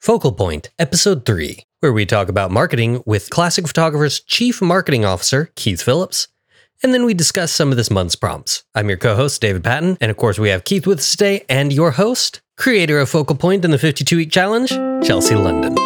[0.00, 5.50] Focal Point, Episode 3, where we talk about marketing with Classic Photographer's Chief Marketing Officer,
[5.56, 6.28] Keith Phillips.
[6.82, 8.64] And then we discuss some of this month's prompts.
[8.74, 9.98] I'm your co host, David Patton.
[10.00, 13.36] And of course, we have Keith with us today and your host, creator of Focal
[13.36, 14.70] Point and the 52 Week Challenge,
[15.06, 15.76] Chelsea London.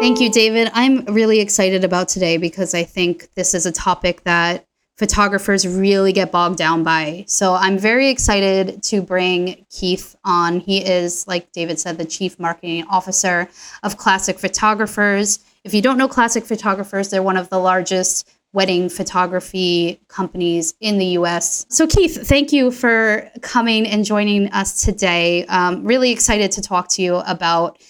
[0.00, 0.70] Thank you, David.
[0.72, 4.64] I'm really excited about today because I think this is a topic that
[5.00, 7.24] photographers really get bogged down by.
[7.26, 10.60] So I'm very excited to bring Keith on.
[10.60, 13.48] He is, like David said, the chief marketing officer
[13.82, 15.38] of Classic Photographers.
[15.64, 20.98] If you don't know Classic Photographers, they're one of the largest wedding photography companies in
[20.98, 21.64] the US.
[21.70, 25.46] So, Keith, thank you for coming and joining us today.
[25.46, 27.80] Um, really excited to talk to you about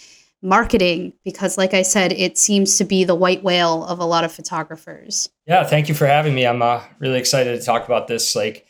[0.43, 4.25] marketing because like i said it seems to be the white whale of a lot
[4.25, 5.29] of photographers.
[5.47, 6.47] Yeah thank you for having me.
[6.47, 8.35] I'm uh, really excited to talk about this.
[8.35, 8.67] Like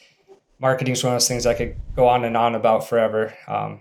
[0.58, 3.34] marketing is one of those things i could go on and on about forever.
[3.46, 3.80] Um,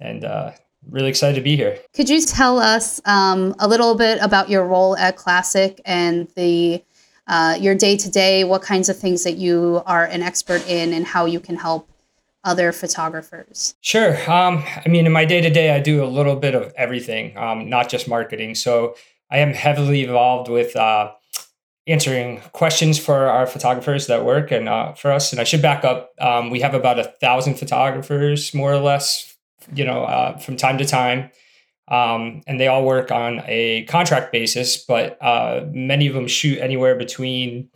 [0.00, 0.52] and uh,
[0.90, 1.78] really excited to be here.
[1.94, 6.82] Could you tell us um, a little bit about your role at classic and the
[7.28, 10.92] uh, your day to day what kinds of things that you are an expert in
[10.92, 11.88] and how you can help
[12.44, 13.74] other photographers?
[13.80, 14.18] Sure.
[14.30, 17.36] Um, I mean, in my day to day, I do a little bit of everything,
[17.36, 18.54] um, not just marketing.
[18.54, 18.96] So
[19.30, 21.12] I am heavily involved with uh,
[21.86, 25.32] answering questions for our photographers that work and uh, for us.
[25.32, 26.12] And I should back up.
[26.20, 29.36] Um, we have about a thousand photographers, more or less,
[29.74, 31.30] you know, uh, from time to time.
[31.88, 36.58] Um, and they all work on a contract basis, but uh, many of them shoot
[36.58, 37.68] anywhere between,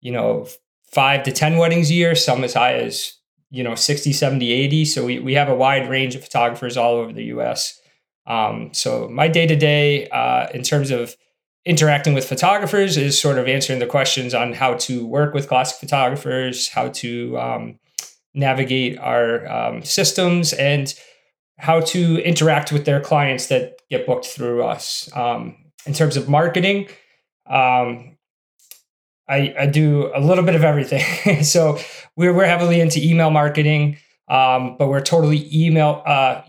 [0.00, 0.46] you know,
[0.90, 3.14] five to 10 weddings a year, some as high as
[3.50, 6.96] you know 60 70 80 so we, we have a wide range of photographers all
[6.96, 7.80] over the us
[8.26, 10.08] um, so my day to day
[10.54, 11.16] in terms of
[11.64, 15.78] interacting with photographers is sort of answering the questions on how to work with classic
[15.78, 17.78] photographers how to um,
[18.34, 20.94] navigate our um, systems and
[21.58, 25.10] how to interact with their clients that get booked through us.
[25.14, 26.88] Um, in terms of marketing
[27.46, 28.16] um,
[29.30, 31.42] I, I do a little bit of everything.
[31.44, 31.78] so
[32.16, 33.98] we're, we're heavily into email marketing,
[34.28, 36.42] um, but we're totally email, uh,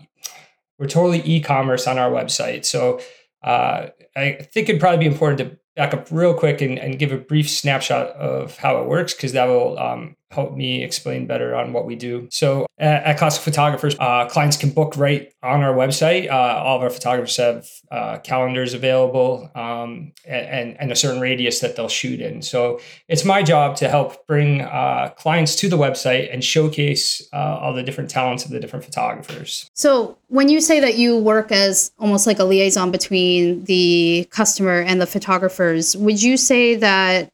[0.78, 2.64] we're totally e-commerce on our website.
[2.64, 3.00] So
[3.44, 7.12] uh, I think it'd probably be important to back up real quick and, and give
[7.12, 11.54] a brief snapshot of how it works because that will um, help me explain better
[11.54, 12.28] on what we do.
[12.30, 16.30] So at, at Classic Photographers, uh, clients can book right on our website.
[16.30, 21.60] Uh, all of our photographers have uh, calendars available um, and, and a certain radius
[21.60, 22.42] that they'll shoot in.
[22.42, 27.58] So it's my job to help bring uh, clients to the website and showcase uh,
[27.60, 29.70] all the different talents of the different photographers.
[29.74, 34.80] So when you say that you work as almost like a liaison between the customer
[34.80, 37.28] and the photographers, would you say that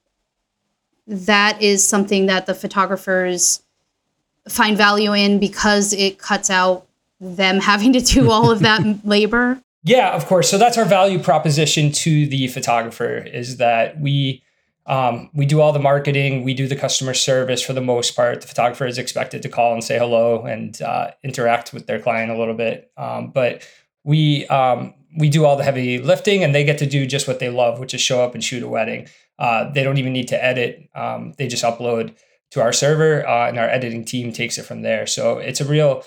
[1.08, 3.62] that is something that the photographers
[4.48, 6.86] find value in because it cuts out
[7.20, 9.60] them having to do all of that labor?
[9.82, 10.50] Yeah, of course.
[10.50, 14.42] So that's our value proposition to the photographer is that we
[14.86, 18.40] um, we do all the marketing, we do the customer service for the most part.
[18.40, 22.30] The photographer is expected to call and say hello and uh, interact with their client
[22.30, 23.68] a little bit, um, but
[24.04, 27.38] we um, we do all the heavy lifting, and they get to do just what
[27.38, 29.08] they love, which is show up and shoot a wedding.
[29.38, 30.88] Uh, they don't even need to edit.
[30.94, 32.14] Um, they just upload
[32.50, 35.06] to our server, uh, and our editing team takes it from there.
[35.06, 36.02] So it's a real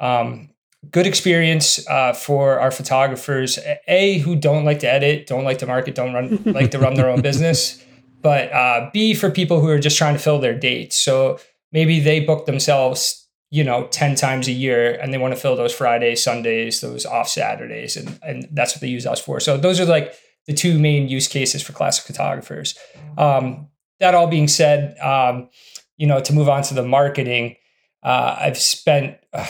[0.00, 0.50] um,
[0.90, 3.58] good experience uh, for our photographers.
[3.86, 6.94] A who don't like to edit, don't like to market, don't run like to run
[6.94, 7.82] their own business.
[8.20, 10.96] But uh, B for people who are just trying to fill their dates.
[10.96, 11.38] So
[11.72, 15.56] maybe they book themselves, you know, ten times a year, and they want to fill
[15.56, 19.40] those Fridays, Sundays, those off Saturdays, and and that's what they use us for.
[19.40, 20.14] So those are like
[20.46, 22.76] the two main use cases for classic photographers.
[23.16, 23.68] Um,
[24.00, 25.48] that all being said, um,
[25.96, 27.56] you know, to move on to the marketing,
[28.02, 29.46] uh, I've spent uh,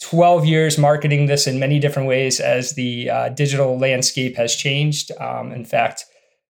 [0.00, 5.12] 12 years marketing this in many different ways as the uh, digital landscape has changed.
[5.20, 6.04] Um, in fact,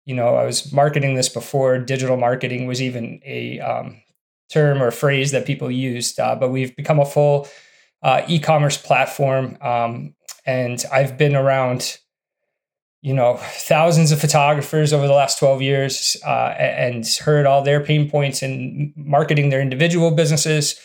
[0.06, 4.02] you know, I was marketing this before digital marketing was even a um,
[4.50, 7.48] term or phrase that people used, uh, but we've become a full
[8.02, 9.58] uh, e-commerce platform.
[9.62, 10.16] Um,
[10.46, 11.98] and I've been around
[13.08, 17.82] you know thousands of photographers over the last 12 years uh, and heard all their
[17.82, 20.78] pain points in marketing their individual businesses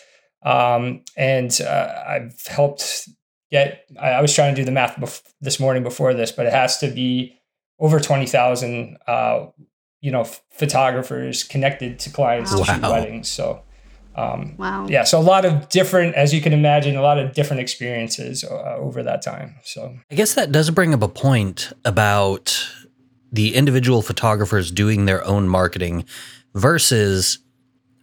[0.44, 3.08] um, and uh, i've helped
[3.50, 6.52] get I, was trying to do the math bef- this morning before this but it
[6.52, 7.34] has to be
[7.80, 9.46] over 20000 uh,
[10.00, 10.22] you know
[10.52, 12.58] photographers connected to clients wow.
[12.58, 13.62] to shoot weddings so
[14.14, 14.86] um, wow.
[14.88, 15.04] Yeah.
[15.04, 18.76] So a lot of different, as you can imagine, a lot of different experiences uh,
[18.78, 19.54] over that time.
[19.64, 22.68] So I guess that does bring up a point about
[23.30, 26.04] the individual photographers doing their own marketing
[26.54, 27.38] versus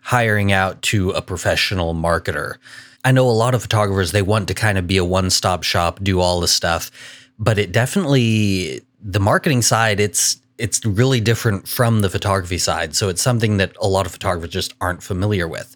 [0.01, 2.55] hiring out to a professional marketer.
[3.03, 5.63] I know a lot of photographers, they want to kind of be a one stop
[5.63, 6.89] shop, do all this stuff,
[7.38, 12.95] but it definitely, the marketing side, it's, it's really different from the photography side.
[12.95, 15.75] So it's something that a lot of photographers just aren't familiar with.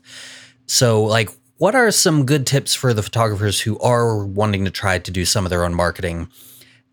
[0.67, 4.99] So, like, what are some good tips for the photographers who are wanting to try
[4.99, 6.27] to do some of their own marketing?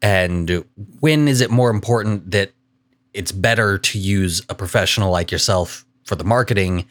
[0.00, 0.64] And
[1.00, 2.52] when is it more important that
[3.12, 6.86] it's better to use a professional like yourself for the marketing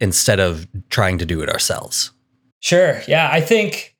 [0.00, 2.12] instead of trying to do it ourselves?
[2.60, 3.02] Sure.
[3.08, 3.28] Yeah.
[3.30, 3.91] I think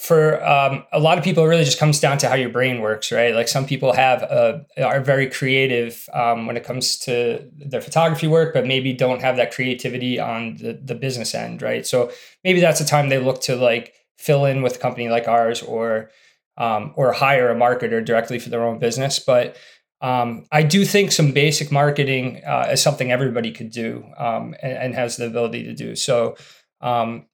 [0.00, 2.80] for um, a lot of people, it really just comes down to how your brain
[2.80, 3.34] works, right?
[3.34, 8.26] Like some people have a, are very creative um, when it comes to their photography
[8.26, 11.86] work, but maybe don't have that creativity on the, the business end, right?
[11.86, 12.10] So
[12.44, 15.62] maybe that's a time they look to like fill in with a company like ours
[15.62, 16.10] or
[16.56, 19.18] um, or hire a marketer directly for their own business.
[19.18, 19.58] But
[20.00, 24.72] um, I do think some basic marketing uh, is something everybody could do um, and,
[24.72, 25.94] and, has the ability to do.
[25.94, 26.36] So
[26.80, 27.26] um,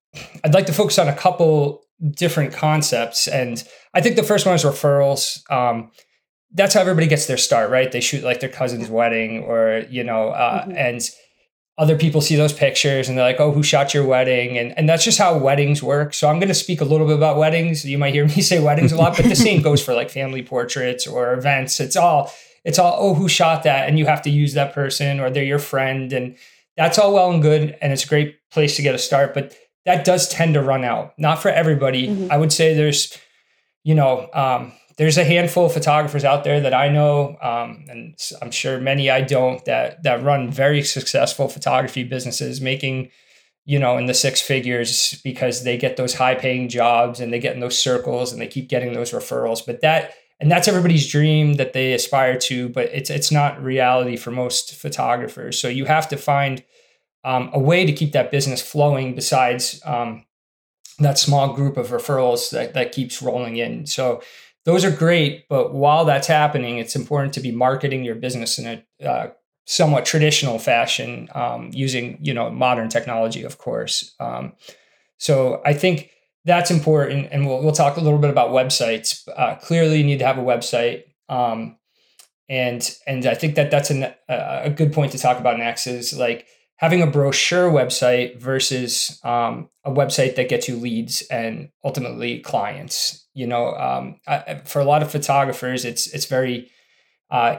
[0.42, 3.26] I'd like to focus on a couple different concepts.
[3.26, 3.62] And
[3.94, 5.48] I think the first one is referrals.
[5.50, 5.90] Um,
[6.52, 7.90] that's how everybody gets their start, right?
[7.90, 10.76] They shoot like their cousin's wedding or, you know, uh, mm-hmm.
[10.76, 11.00] and
[11.78, 14.56] other people see those pictures and they're like, oh, who shot your wedding?
[14.56, 16.14] And, and that's just how weddings work.
[16.14, 17.84] So I'm going to speak a little bit about weddings.
[17.84, 20.42] You might hear me say weddings a lot, but the same goes for like family
[20.42, 21.78] portraits or events.
[21.78, 22.32] It's all,
[22.64, 23.88] it's all, oh, who shot that?
[23.88, 26.12] And you have to use that person or they're your friend.
[26.12, 26.36] And
[26.76, 27.76] that's all well and good.
[27.82, 29.34] And it's a great place to get a start.
[29.34, 29.54] But
[29.86, 31.18] that does tend to run out.
[31.18, 32.08] Not for everybody.
[32.08, 32.30] Mm-hmm.
[32.30, 33.16] I would say there's,
[33.84, 38.18] you know, um, there's a handful of photographers out there that I know, um, and
[38.42, 43.10] I'm sure many I don't that that run very successful photography businesses, making,
[43.64, 47.38] you know, in the six figures because they get those high paying jobs and they
[47.38, 49.64] get in those circles and they keep getting those referrals.
[49.64, 54.16] But that and that's everybody's dream that they aspire to, but it's it's not reality
[54.16, 55.60] for most photographers.
[55.60, 56.64] So you have to find
[57.26, 60.24] um, a way to keep that business flowing besides um,
[61.00, 63.84] that small group of referrals that, that keeps rolling in.
[63.84, 64.22] So
[64.64, 68.84] those are great, but while that's happening, it's important to be marketing your business in
[69.02, 69.30] a uh,
[69.66, 74.14] somewhat traditional fashion um, using you know modern technology, of course.
[74.20, 74.52] Um,
[75.18, 76.10] so I think
[76.44, 79.28] that's important, and we'll we'll talk a little bit about websites.
[79.36, 81.04] Uh, clearly, you need to have a website.
[81.28, 81.76] Um,
[82.48, 86.16] and and I think that that's an, a good point to talk about next is
[86.16, 86.46] like
[86.76, 93.26] having a brochure website versus um, a website that gets you leads and ultimately clients.
[93.34, 96.70] You know, um, I, for a lot of photographers, it's it's very
[97.30, 97.58] uh,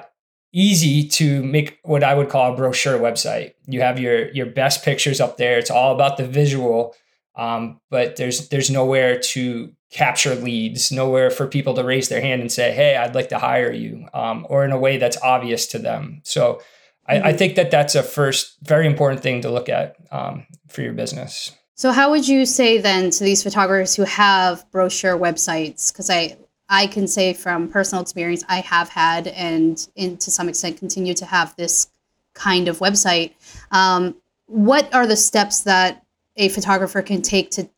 [0.53, 3.53] easy to make what I would call a brochure website.
[3.65, 5.57] You have your your best pictures up there.
[5.57, 6.95] It's all about the visual,
[7.35, 12.41] um, but there's there's nowhere to capture leads, nowhere for people to raise their hand
[12.41, 15.65] and say, "Hey, I'd like to hire you," um, or in a way that's obvious
[15.67, 16.21] to them.
[16.23, 16.61] So
[17.07, 17.37] I, I, mm-hmm.
[17.37, 21.55] think that that's a first very important thing to look at um, for your business.
[21.75, 25.91] So, how would you say then to these photographers who have brochure websites?
[25.91, 26.37] Because I
[26.69, 31.13] I can say from personal experience, I have had and in, to some extent continue
[31.13, 31.87] to have this
[32.33, 33.33] kind of website.
[33.71, 34.15] Um,
[34.47, 36.03] what are the steps that
[36.35, 37.69] a photographer can take to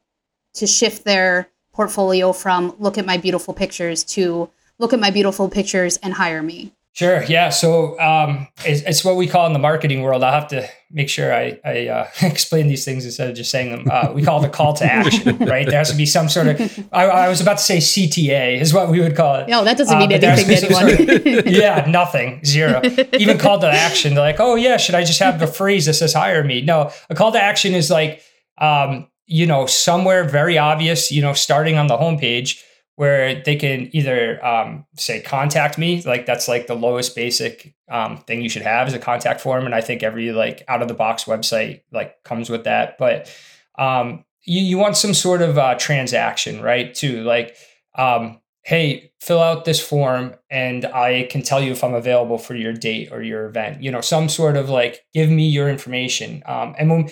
[0.55, 4.49] to shift their portfolio from look at my beautiful pictures to
[4.79, 6.71] look at my beautiful pictures and hire me?
[7.00, 7.24] Sure.
[7.24, 7.48] Yeah.
[7.48, 10.22] So um, it's, it's, what we call in the marketing world.
[10.22, 13.72] I'll have to make sure I, I uh, explain these things instead of just saying
[13.72, 13.88] them.
[13.90, 15.66] Uh, we call it a call to action, right?
[15.66, 16.89] There has to be some sort of.
[16.91, 19.48] I, I, was about to say CTA is what we would call it.
[19.48, 20.98] No, that doesn't mean uh, anything to anyone.
[21.08, 22.82] Sort of, yeah, nothing, zero.
[23.13, 24.13] Even call to action.
[24.13, 26.60] They're like, oh yeah, should I just have the phrase that says hire me?
[26.60, 28.22] No, a call to action is like,
[28.58, 31.13] um, you know, somewhere very obvious.
[31.13, 32.62] You know, starting on the homepage
[33.00, 38.18] where they can either um, say contact me like that's like the lowest basic um,
[38.18, 40.89] thing you should have is a contact form and i think every like out of
[40.89, 42.98] the box website like comes with that.
[42.98, 43.34] But
[43.77, 47.56] um, you, you want some sort of uh, transaction right too like
[47.98, 52.53] um, hey fill out this form and i can tell you if i'm available for
[52.53, 56.44] your date or your event you know some sort of like give me your information.
[56.46, 57.10] Um, and when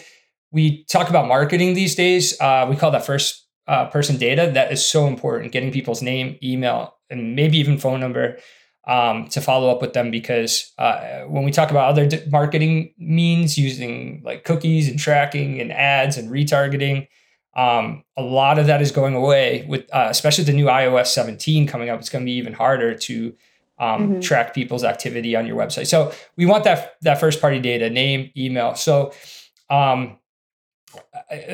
[0.51, 4.71] we talk about marketing these days uh, we call that first uh, person data that
[4.71, 8.37] is so important getting people's name email and maybe even phone number
[8.87, 12.93] um, to follow up with them because uh, when we talk about other d- marketing
[12.97, 17.07] means using like cookies and tracking and ads and retargeting
[17.55, 21.67] um, a lot of that is going away with uh, especially the new ios 17
[21.67, 23.35] coming up it's going to be even harder to
[23.79, 24.19] um, mm-hmm.
[24.21, 28.31] track people's activity on your website so we want that that first party data name
[28.37, 29.11] email so
[29.69, 30.17] um,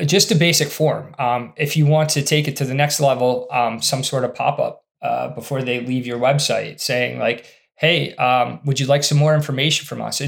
[0.04, 1.14] just a basic form.
[1.18, 4.34] Um, if you want to take it to the next level, um, some sort of
[4.34, 9.02] pop up uh, before they leave your website saying like, hey, um, would you like
[9.02, 10.22] some more information from us?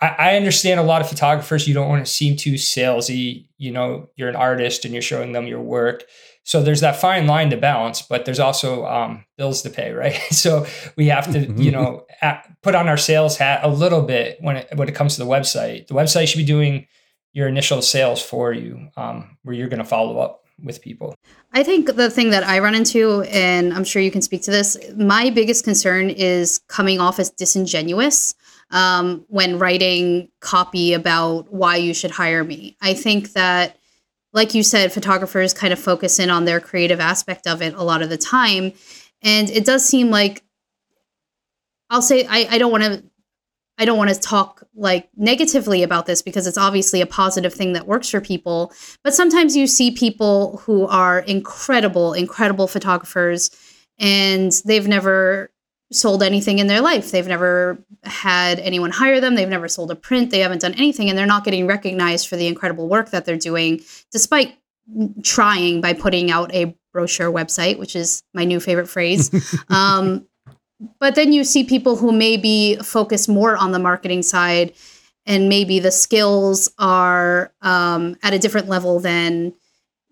[0.00, 3.46] I, I understand a lot of photographers, you don't want to seem too salesy.
[3.56, 6.04] You know, you're an artist and you're showing them your work.
[6.44, 10.20] So there's that fine line to balance, but there's also um, bills to pay, right?
[10.30, 14.38] so we have to, you know, at, put on our sales hat a little bit
[14.40, 15.86] when it when it comes to the website.
[15.86, 16.86] The website should be doing
[17.32, 21.14] your initial sales for you, um, where you're going to follow up with people.
[21.52, 24.50] I think the thing that I run into, and I'm sure you can speak to
[24.50, 28.34] this, my biggest concern is coming off as disingenuous
[28.70, 32.76] um, when writing copy about why you should hire me.
[32.80, 33.78] I think that,
[34.32, 37.82] like you said, photographers kind of focus in on their creative aspect of it a
[37.82, 38.72] lot of the time.
[39.22, 40.44] And it does seem like,
[41.88, 43.02] I'll say, I, I don't want to
[43.80, 47.72] I don't want to talk like negatively about this because it's obviously a positive thing
[47.72, 48.74] that works for people.
[49.02, 53.50] But sometimes you see people who are incredible, incredible photographers
[53.98, 55.50] and they've never
[55.90, 57.10] sold anything in their life.
[57.10, 59.34] They've never had anyone hire them.
[59.34, 60.30] They've never sold a print.
[60.30, 63.38] They haven't done anything and they're not getting recognized for the incredible work that they're
[63.38, 63.80] doing
[64.12, 64.58] despite
[65.22, 69.30] trying by putting out a brochure website, which is my new favorite phrase.
[69.70, 70.26] Um,
[70.98, 74.72] but then you see people who maybe focus more on the marketing side
[75.26, 79.52] and maybe the skills are um, at a different level than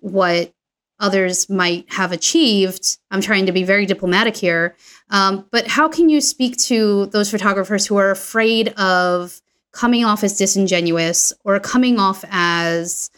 [0.00, 0.52] what
[1.00, 2.98] others might have achieved.
[3.10, 4.76] I'm trying to be very diplomatic here.
[5.10, 9.40] Um, but how can you speak to those photographers who are afraid of
[9.72, 13.10] coming off as disingenuous or coming off as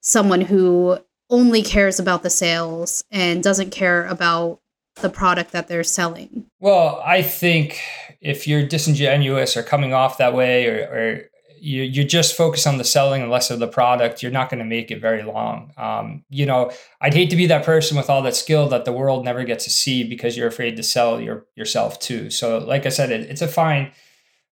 [0.00, 0.98] someone who
[1.30, 4.60] only cares about the sales and doesn't care about
[5.00, 6.46] the product that they're selling?
[6.60, 7.80] Well, I think
[8.20, 11.20] if you're disingenuous or coming off that way, or, or
[11.60, 14.58] you, you're just focused on the selling and less of the product, you're not going
[14.58, 15.72] to make it very long.
[15.76, 18.92] Um, you know, I'd hate to be that person with all that skill that the
[18.92, 22.30] world never gets to see because you're afraid to sell your yourself too.
[22.30, 23.92] So, like I said, it, it's a fine,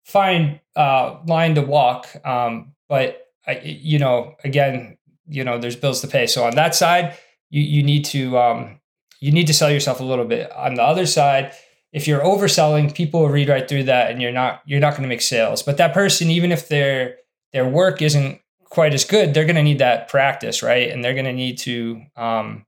[0.04, 2.08] fine uh, line to walk.
[2.24, 6.26] Um, but I, you know, again, you know, there's bills to pay.
[6.26, 7.16] So on that side,
[7.50, 8.80] you you need to um,
[9.21, 10.50] you need to sell yourself a little bit.
[10.52, 11.52] On the other side,
[11.92, 15.02] if you're overselling, people will read right through that and you're not you're not going
[15.02, 15.62] to make sales.
[15.62, 17.16] But that person, even if their
[17.52, 20.90] their work isn't quite as good, they're going to need that practice, right?
[20.90, 22.66] And they're going to need to um,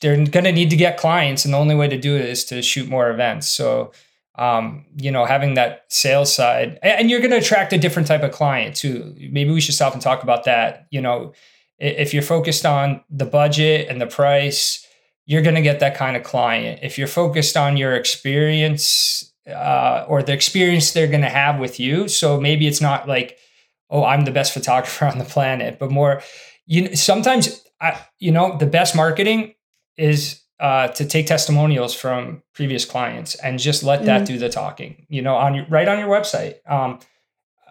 [0.00, 2.44] they're going to need to get clients, and the only way to do it is
[2.46, 3.48] to shoot more events.
[3.48, 3.92] So
[4.38, 8.22] um, you know, having that sales side, and you're going to attract a different type
[8.22, 9.14] of client too.
[9.30, 10.86] Maybe we should stop and talk about that.
[10.90, 11.32] You know,
[11.78, 14.85] if you're focused on the budget and the price
[15.26, 16.80] you're going to get that kind of client.
[16.82, 21.78] If you're focused on your experience uh, or the experience they're going to have with
[21.78, 23.38] you, so maybe it's not like,
[23.90, 26.22] oh, I'm the best photographer on the planet, but more,
[26.66, 29.54] you know, sometimes, I, you know, the best marketing
[29.96, 34.34] is uh, to take testimonials from previous clients and just let that mm-hmm.
[34.34, 35.06] do the talking.
[35.08, 36.54] You know, on your right on your website.
[36.66, 36.98] Um,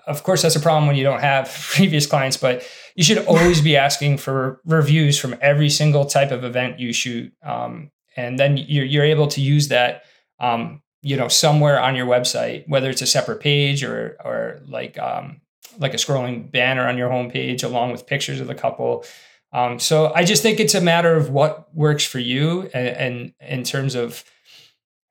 [0.08, 3.62] of course, that's a problem when you don't have previous clients, but you should always
[3.62, 7.34] be asking for reviews from every single type of event you shoot.
[7.44, 10.04] Um, and then you're, you're able to use that,
[10.40, 14.98] um, you know, somewhere on your website, whether it's a separate page or, or like,
[14.98, 15.42] um,
[15.78, 19.04] like a scrolling banner on your homepage along with pictures of the couple.
[19.52, 23.34] Um, so I just think it's a matter of what works for you and, and
[23.40, 24.24] in terms of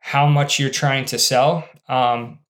[0.01, 1.69] how much you're trying to sell.
[1.89, 2.41] Um,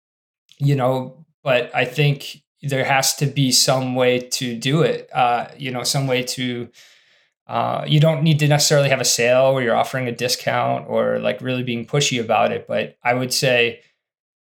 [0.59, 5.09] you know, but I think there has to be some way to do it.
[5.13, 6.69] Uh, you know, some way to.
[7.47, 11.19] Uh, you don't need to necessarily have a sale where you're offering a discount or
[11.19, 12.67] like really being pushy about it.
[12.67, 13.83] But I would say,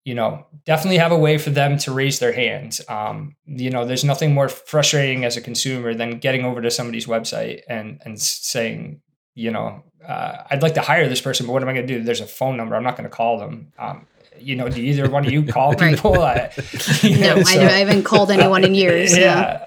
[0.04, 2.80] you know, definitely have a way for them to raise their hands.
[2.88, 7.06] Um, you know, there's nothing more frustrating as a consumer than getting over to somebody's
[7.06, 9.00] website and and saying,
[9.34, 11.98] you know, uh, I'd like to hire this person, but what am I going to
[11.98, 12.04] do?
[12.04, 12.76] There's a phone number.
[12.76, 13.72] I'm not going to call them.
[13.78, 14.06] Um,
[14.38, 16.20] you know, do either one of you call people?
[16.20, 16.52] I,
[17.04, 19.16] no, know, so, I, I, haven't called anyone in years.
[19.16, 19.66] Yeah.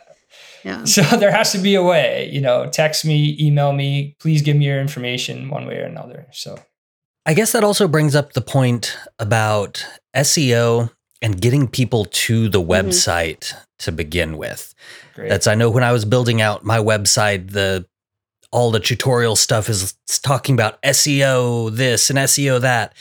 [0.63, 0.83] Yeah.
[0.83, 4.57] So there has to be a way, you know, text me, email me, please give
[4.57, 6.25] me your information one way or another.
[6.31, 6.57] So
[7.23, 10.91] I guess that also brings up the point about SEO
[11.21, 12.71] and getting people to the mm-hmm.
[12.71, 13.59] website mm-hmm.
[13.79, 14.73] to begin with.
[15.13, 15.29] Great.
[15.29, 17.85] That's I know when I was building out my website, the
[18.51, 19.93] all the tutorial stuff is
[20.23, 22.93] talking about SEO this and SEO that.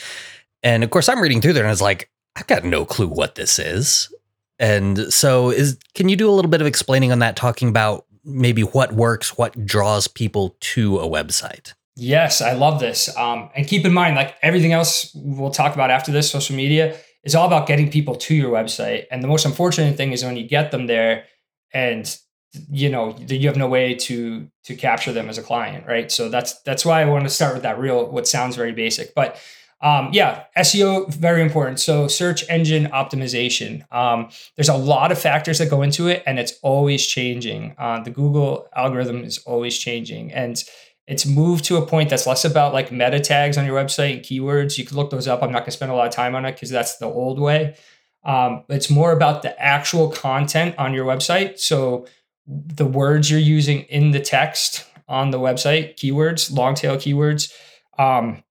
[0.64, 3.06] And of course, I'm reading through there and I was like, I've got no clue
[3.06, 4.12] what this is.
[4.58, 8.06] And so, is can you do a little bit of explaining on that, talking about
[8.24, 11.74] maybe what works, what draws people to a website?
[11.96, 13.14] Yes, I love this.
[13.16, 16.96] Um, and keep in mind, like everything else we'll talk about after this, social media
[17.24, 19.04] is all about getting people to your website.
[19.10, 21.24] And the most unfortunate thing is when you get them there
[21.72, 22.16] and
[22.70, 26.28] you know you have no way to to capture them as a client right so
[26.28, 29.36] that's that's why i want to start with that real what sounds very basic but
[29.84, 31.78] Um, yeah, SEO very important.
[31.78, 33.84] So search engine optimization.
[33.92, 37.74] Um, there's a lot of factors that go into it, and it's always changing.
[37.76, 40.64] Uh, the Google algorithm is always changing, and
[41.06, 44.22] it's moved to a point that's less about like meta tags on your website and
[44.22, 44.78] keywords.
[44.78, 45.42] You can look those up.
[45.42, 47.38] I'm not going to spend a lot of time on it because that's the old
[47.38, 47.76] way.
[48.24, 51.58] Um, it's more about the actual content on your website.
[51.58, 52.06] So
[52.46, 57.52] the words you're using in the text on the website, keywords, long tail keywords,
[57.98, 58.43] um,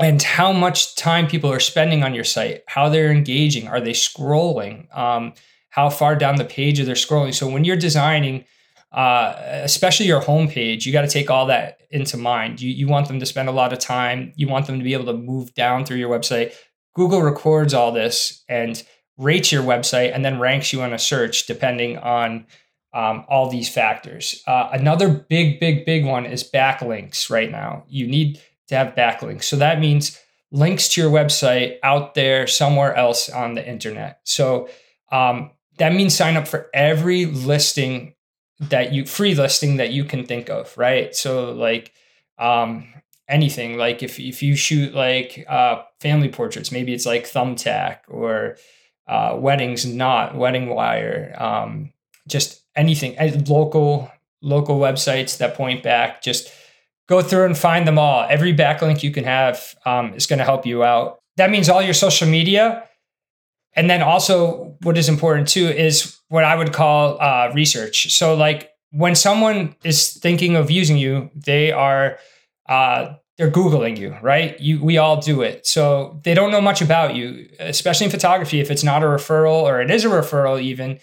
[0.00, 3.92] and how much time people are spending on your site, how they're engaging, are they
[3.92, 5.32] scrolling, um,
[5.70, 7.34] how far down the page are they scrolling.
[7.34, 8.44] So when you're designing,
[8.92, 12.60] uh, especially your homepage, you got to take all that into mind.
[12.60, 14.32] You, you want them to spend a lot of time.
[14.36, 16.54] You want them to be able to move down through your website.
[16.94, 18.82] Google records all this and
[19.18, 22.46] rates your website and then ranks you on a search depending on
[22.92, 24.42] um, all these factors.
[24.46, 27.84] Uh, another big, big, big one is backlinks right now.
[27.88, 28.40] You need
[28.74, 29.44] to have backlinks.
[29.44, 30.18] So that means
[30.50, 34.20] links to your website out there somewhere else on the internet.
[34.24, 34.68] So
[35.10, 38.14] um, that means sign up for every listing
[38.60, 41.14] that you free listing that you can think of, right?
[41.14, 41.92] So like
[42.38, 42.86] um,
[43.28, 48.56] anything, like if if you shoot like uh, family portraits, maybe it's like Thumbtack or
[49.08, 51.92] uh, weddings, not Wedding Wire, um,
[52.28, 53.16] just anything,
[53.46, 56.22] local local websites that point back.
[56.22, 56.52] Just
[57.08, 58.26] go through and find them all.
[58.28, 61.18] Every backlink you can have um, is going to help you out.
[61.36, 62.88] That means all your social media.
[63.74, 68.12] And then also, what is important too is what I would call uh, research.
[68.12, 72.18] So, like when someone is thinking of using you, they are
[72.68, 74.58] uh, they're googling you, right?
[74.60, 75.66] You we all do it.
[75.66, 78.60] So they don't know much about you, especially in photography.
[78.60, 81.00] If it's not a referral or it is a referral, even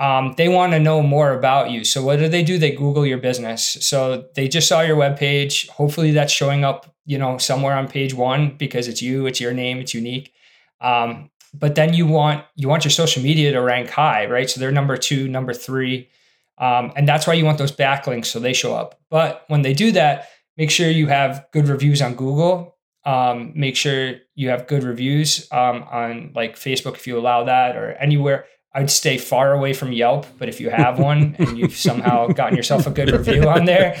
[0.00, 1.84] um, they want to know more about you.
[1.84, 2.56] So what do they do?
[2.56, 3.76] They Google your business.
[3.82, 5.68] So they just saw your webpage.
[5.68, 9.52] Hopefully that's showing up, you know, somewhere on page one because it's you, it's your
[9.52, 10.32] name, it's unique.
[10.80, 14.48] Um, but then you want you want your social media to rank high, right?
[14.48, 16.08] So they're number two, number three,
[16.56, 18.98] um, and that's why you want those backlinks so they show up.
[19.10, 22.76] But when they do that, make sure you have good reviews on Google.
[23.04, 27.76] Um, make sure you have good reviews um, on like Facebook if you allow that
[27.76, 31.74] or anywhere I'd stay far away from Yelp, but if you have one and you've
[31.74, 33.96] somehow gotten yourself a good review on there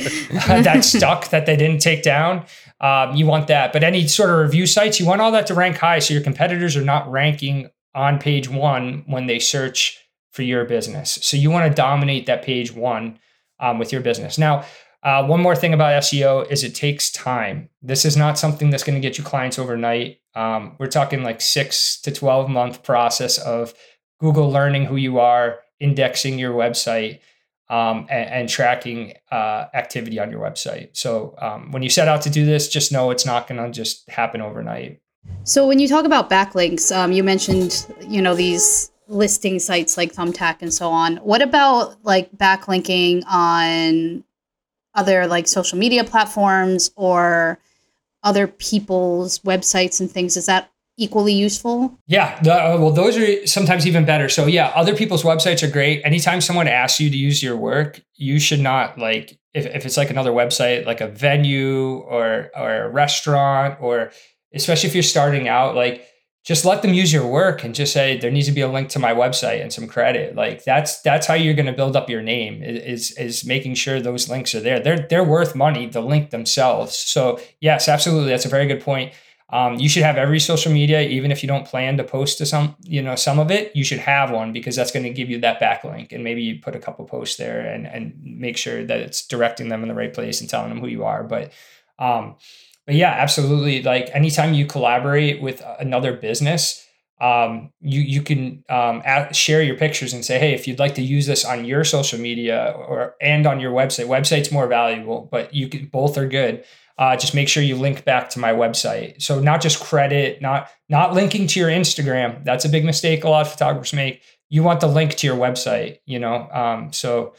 [0.48, 2.46] uh, that stuck that they didn't take down,
[2.80, 3.72] um, you want that.
[3.72, 6.22] But any sort of review sites, you want all that to rank high so your
[6.22, 9.98] competitors are not ranking on page one when they search
[10.30, 11.18] for your business.
[11.22, 13.18] So you want to dominate that page one
[13.58, 14.38] um, with your business.
[14.38, 14.64] Now,
[15.02, 17.70] uh, one more thing about SEO is it takes time.
[17.82, 20.20] This is not something that's going to get you clients overnight.
[20.34, 23.74] Um, we're talking like six to 12 month process of
[24.20, 27.20] Google learning who you are, indexing your website,
[27.68, 30.88] um, and, and, tracking uh, activity on your website.
[30.92, 33.70] So um, when you set out to do this, just know it's not going to
[33.70, 35.00] just happen overnight.
[35.44, 40.12] So when you talk about backlinks, um, you mentioned you know these listing sites like
[40.12, 41.16] Thumbtack and so on.
[41.18, 44.24] What about like backlinking on
[44.94, 47.58] other like social media platforms or
[48.22, 50.36] other people's websites and things?
[50.36, 50.69] Is that
[51.00, 51.98] equally useful?
[52.06, 54.28] Yeah, the, uh, well, those are sometimes even better.
[54.28, 56.02] So yeah, other people's websites are great.
[56.04, 59.96] Anytime someone asks you to use your work, you should not like if, if it's
[59.96, 64.12] like another website, like a venue or or a restaurant, or
[64.54, 66.06] especially if you're starting out, like
[66.44, 68.88] just let them use your work and just say there needs to be a link
[68.88, 70.34] to my website and some credit.
[70.34, 74.00] Like that's that's how you're going to build up your name is is making sure
[74.00, 74.80] those links are there.
[74.80, 76.98] They're they're worth money, the link themselves.
[76.98, 79.12] So yes, absolutely, that's a very good point.
[79.52, 82.46] Um, you should have every social media, even if you don't plan to post to
[82.46, 85.28] some, you know, some of it, you should have one because that's going to give
[85.28, 86.12] you that backlink.
[86.12, 89.68] And maybe you put a couple posts there and and make sure that it's directing
[89.68, 91.24] them in the right place and telling them who you are.
[91.24, 91.52] But
[91.98, 92.36] um,
[92.86, 93.82] but yeah, absolutely.
[93.82, 96.86] Like anytime you collaborate with another business,
[97.20, 101.02] um, you you can um, share your pictures and say, hey, if you'd like to
[101.02, 105.52] use this on your social media or and on your website, website's more valuable, but
[105.52, 106.64] you can both are good
[107.00, 109.20] uh, just make sure you link back to my website.
[109.22, 112.44] So not just credit, not not linking to your Instagram.
[112.44, 114.22] That's a big mistake a lot of photographers make.
[114.50, 116.48] You want the link to your website, you know.
[116.52, 117.34] Um, so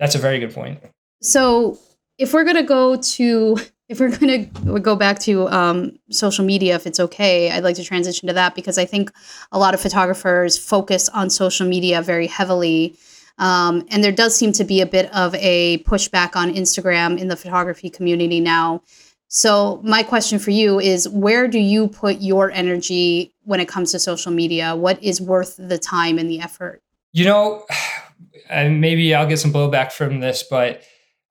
[0.00, 0.80] that's a very good point.
[1.22, 1.78] So
[2.18, 3.56] if we're gonna go to
[3.88, 7.84] if we're to go back to um, social media, if it's okay, I'd like to
[7.84, 9.12] transition to that because I think
[9.52, 12.96] a lot of photographers focus on social media very heavily.
[13.38, 17.28] Um, and there does seem to be a bit of a pushback on Instagram in
[17.28, 18.82] the photography community now.
[19.28, 23.90] So, my question for you is where do you put your energy when it comes
[23.92, 24.76] to social media?
[24.76, 26.82] What is worth the time and the effort?
[27.12, 27.66] You know,
[28.48, 30.82] and maybe I'll get some blowback from this, but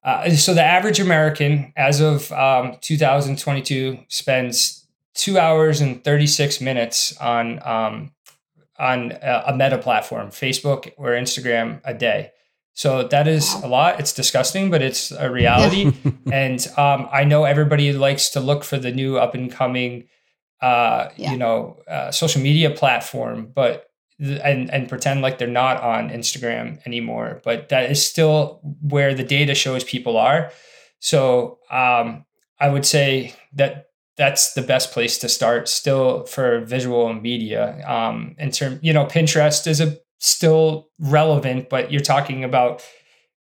[0.03, 7.17] uh, so the average American, as of um, 2022, spends two hours and 36 minutes
[7.17, 8.11] on um,
[8.77, 12.31] on a, a meta platform, Facebook or Instagram a day.
[12.73, 14.01] So that is a lot.
[14.01, 15.93] It's disgusting, but it's a reality.
[16.31, 20.09] and um, I know everybody likes to look for the new up and coming,
[20.61, 21.31] uh, yeah.
[21.31, 26.85] you know, uh, social media platform, but and and pretend like they're not on Instagram
[26.85, 27.41] anymore.
[27.45, 30.51] But that is still where the data shows people are.
[30.99, 32.25] So um,
[32.59, 37.83] I would say that that's the best place to start still for visual media.
[37.87, 42.83] Um, in term you know pinterest is a still relevant but you're talking about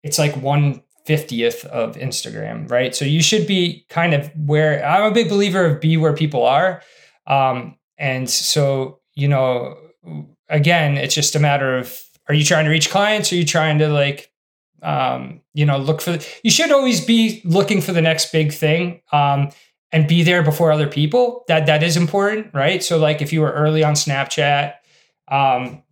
[0.02, 2.96] it's like one 50th of instagram right?
[2.96, 6.44] So you should be kind of where i'm a big believer of be where people
[6.46, 6.82] are.
[7.28, 9.78] Um, and so you know
[10.50, 13.32] again it's just a matter of are you trying to reach clients?
[13.32, 14.32] Are you trying to like
[14.82, 18.52] um, you know look for the, you should always be looking for the next big
[18.52, 19.02] thing.
[19.12, 19.50] Um,
[19.94, 22.84] and be there before other people that that is important right?
[22.84, 24.74] So like if you were early on snapchat
[25.30, 25.84] um,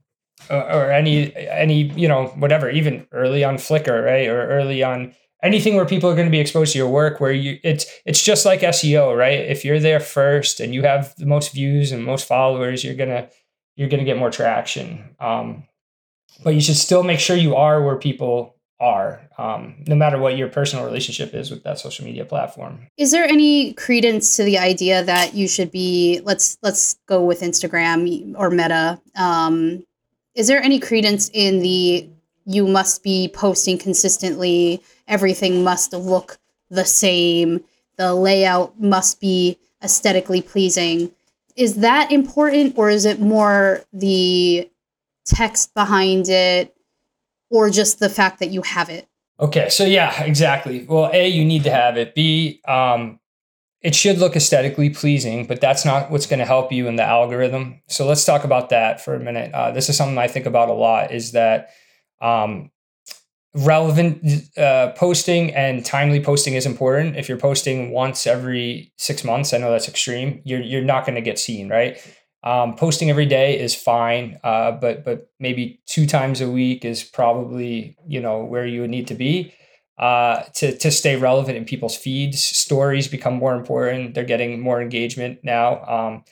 [0.49, 4.27] or, or, any any you know whatever even early on flickr right?
[4.27, 7.31] Or early on anything where people are going to be exposed to your work where
[7.31, 9.39] you it's it's just like seo right?
[9.39, 13.29] If you're there first and you have the most views and most followers you're gonna
[13.75, 15.15] you're gonna get more traction.
[15.19, 15.67] Um,
[16.43, 20.35] but you should still make sure you are where people are, um, no matter what
[20.35, 22.87] your personal relationship is with that social media platform.
[22.97, 27.41] Is there any credence to the idea that you should be let's let's go with
[27.41, 28.99] Instagram or Meta?
[29.15, 29.85] Um,
[30.35, 32.09] is there any credence in the
[32.45, 34.81] you must be posting consistently?
[35.07, 36.39] Everything must look
[36.71, 37.63] the same.
[37.97, 41.11] The layout must be aesthetically pleasing.
[41.55, 44.69] Is that important, or is it more the
[45.25, 46.75] text behind it?
[47.51, 49.07] Or just the fact that you have it?
[49.39, 50.85] Okay, so yeah, exactly.
[50.87, 52.15] Well, A, you need to have it.
[52.15, 53.19] B, um,
[53.81, 57.03] it should look aesthetically pleasing, but that's not what's going to help you in the
[57.03, 57.81] algorithm.
[57.87, 59.51] So let's talk about that for a minute.
[59.53, 61.71] Uh, this is something I think about a lot is that
[62.21, 62.69] um,
[63.55, 64.23] relevant
[64.55, 67.17] uh, posting and timely posting is important.
[67.17, 71.15] If you're posting once every six months, I know that's extreme, you're, you're not going
[71.15, 71.97] to get seen, right?
[72.43, 77.03] Um, posting every day is fine, uh, but but maybe two times a week is
[77.03, 79.53] probably you know where you would need to be
[80.01, 82.43] uh, to to stay relevant in people's feeds.
[82.43, 85.85] Stories become more important; they're getting more engagement now.
[85.85, 86.23] Um,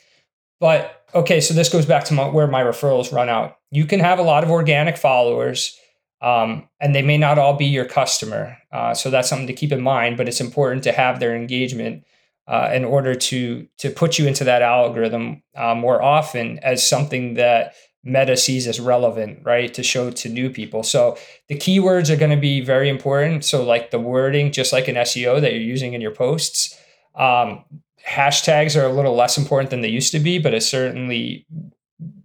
[0.58, 3.56] but okay, so this goes back to my, where my referrals run out.
[3.70, 5.78] You can have a lot of organic followers,
[6.20, 8.58] um, and they may not all be your customer.
[8.72, 10.16] Uh, so that's something to keep in mind.
[10.16, 12.04] But it's important to have their engagement
[12.50, 17.34] uh, in order to to put you into that algorithm uh, more often as something
[17.34, 19.72] that Meta sees as relevant, right?
[19.74, 20.82] To show to new people.
[20.82, 21.16] So
[21.48, 23.44] the keywords are going to be very important.
[23.44, 26.76] So like the wording, just like an SEO that you're using in your posts.
[27.14, 27.64] Um,
[28.04, 31.46] hashtags are a little less important than they used to be, but it certainly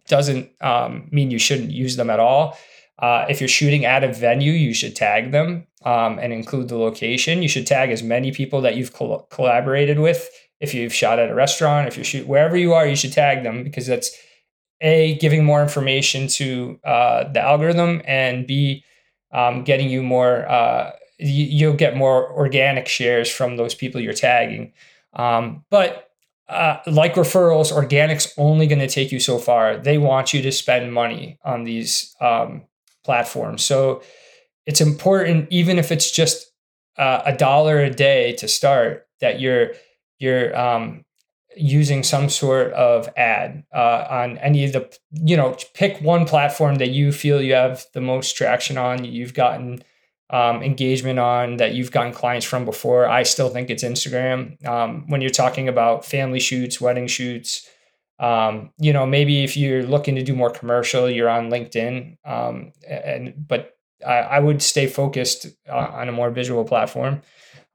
[0.07, 2.57] doesn't um, mean you shouldn't use them at all.
[2.99, 6.77] Uh, if you're shooting at a venue, you should tag them um, and include the
[6.77, 7.41] location.
[7.41, 10.29] You should tag as many people that you've col- collaborated with.
[10.59, 13.43] If you've shot at a restaurant, if you shoot wherever you are, you should tag
[13.43, 14.11] them because that's
[14.81, 18.83] a giving more information to uh, the algorithm and b
[19.31, 20.47] um, getting you more.
[20.49, 24.73] Uh, you, will get more organic shares from those people you're tagging.
[25.13, 26.09] Um, but
[26.49, 29.77] uh, like referrals, organic's only going to take you so far.
[29.77, 32.63] They want you to spend money on these um,
[33.05, 33.63] platforms.
[33.63, 34.01] So
[34.65, 36.51] it's important, even if it's just
[36.97, 39.71] uh, a dollar a day to start, that you're
[40.19, 41.05] you're um,
[41.55, 46.75] using some sort of ad uh, on any of the you know pick one platform
[46.75, 49.05] that you feel you have the most traction on.
[49.05, 49.83] You've gotten
[50.29, 53.07] um, engagement on that you've gotten clients from before.
[53.07, 54.65] I still think it's Instagram.
[54.65, 57.69] Um, when you're talking about family shoots, wedding shoots,
[58.19, 62.17] um, you know, maybe if you're looking to do more commercial, you're on LinkedIn.
[62.25, 67.21] Um, and but I, I would stay focused uh, on a more visual platform.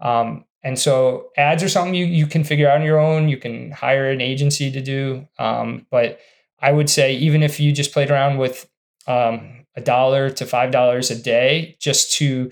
[0.00, 3.28] Um, and so ads are something you, you can figure out on your own.
[3.28, 5.26] You can hire an agency to do.
[5.38, 6.20] Um, but
[6.60, 8.68] I would say, even if you just played around with
[9.06, 12.50] um, a dollar to $5 a day just to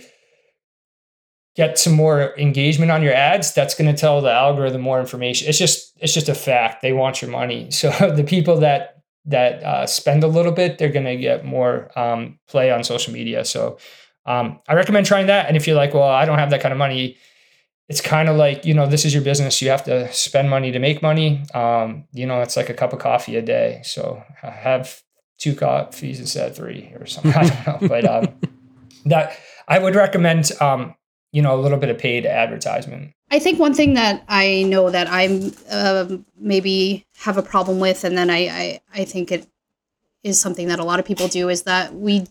[1.54, 5.48] get some more engagement on your ads, that's going to tell the algorithm more information.
[5.48, 6.82] It's just, it's just a fact.
[6.82, 7.70] They want your money.
[7.78, 11.90] So the people that that uh, spend a little bit, they're going to get more
[11.98, 13.44] um, play on social media.
[13.44, 13.78] So
[14.24, 15.48] um, I recommend trying that.
[15.48, 17.18] And if you're like, well, I don't have that kind of money,
[17.88, 19.60] it's kind of like, you know, this is your business.
[19.62, 21.44] You have to spend money to make money.
[21.54, 23.80] Um, you know, it's like a cup of coffee a day.
[23.84, 25.02] So have
[25.38, 27.32] two coffees instead of three or something.
[27.32, 27.88] I don't know.
[27.88, 28.34] But um,
[29.06, 30.94] that I would recommend, um,
[31.32, 33.12] you know, a little bit of paid advertisement.
[33.30, 38.04] I think one thing that I know that I'm uh, maybe have a problem with,
[38.04, 39.46] and then I, I I think it
[40.22, 42.26] is something that a lot of people do, is that we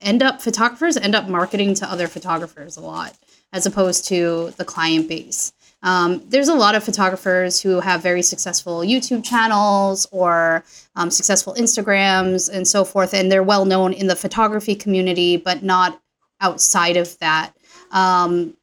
[0.00, 3.16] end up photographers end up marketing to other photographers a lot
[3.52, 5.52] as opposed to the client base.
[5.82, 10.64] Um, there's a lot of photographers who have very successful YouTube channels or
[10.96, 15.62] um, successful Instagrams and so forth, and they're well known in the photography community, but
[15.62, 16.00] not
[16.40, 17.52] outside of that.
[17.90, 18.56] Um,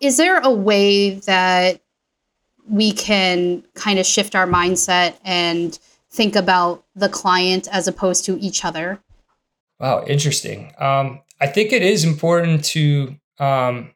[0.00, 1.80] is there a way that
[2.68, 5.78] we can kind of shift our mindset and
[6.10, 9.00] think about the client as opposed to each other?
[9.78, 10.72] Wow, interesting.
[10.78, 13.92] Um, I think it is important to um,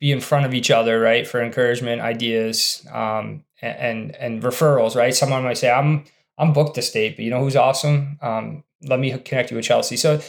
[0.00, 5.14] be in front of each other, right, for encouragement, ideas, um, and and referrals, right.
[5.14, 6.04] Someone might say, "I'm
[6.36, 8.18] I'm booked to state, but you know who's awesome?
[8.20, 10.20] Um, let me connect you with Chelsea." So,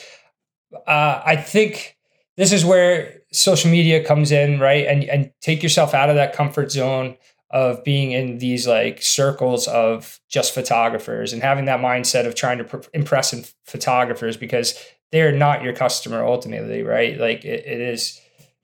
[0.85, 1.97] uh, I think
[2.37, 6.33] this is where social media comes in, right, and and take yourself out of that
[6.33, 7.17] comfort zone
[7.49, 12.57] of being in these like circles of just photographers and having that mindset of trying
[12.57, 14.75] to pr- impress photographers because
[15.11, 17.19] they're not your customer ultimately, right?
[17.19, 18.19] Like it, it is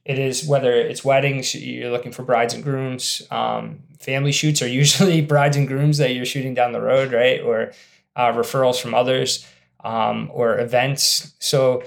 [0.06, 3.22] it is whether it's weddings, you're looking for brides and grooms.
[3.30, 7.42] Um, family shoots are usually brides and grooms that you're shooting down the road, right?
[7.42, 7.74] Or
[8.16, 9.46] uh, referrals from others
[9.84, 11.34] um, or events.
[11.40, 11.84] So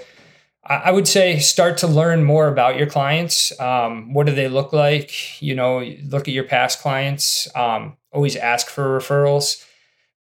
[0.65, 3.57] I would say start to learn more about your clients.
[3.59, 5.41] Um, what do they look like?
[5.41, 7.53] You know, look at your past clients.
[7.53, 9.65] Um, always ask for referrals.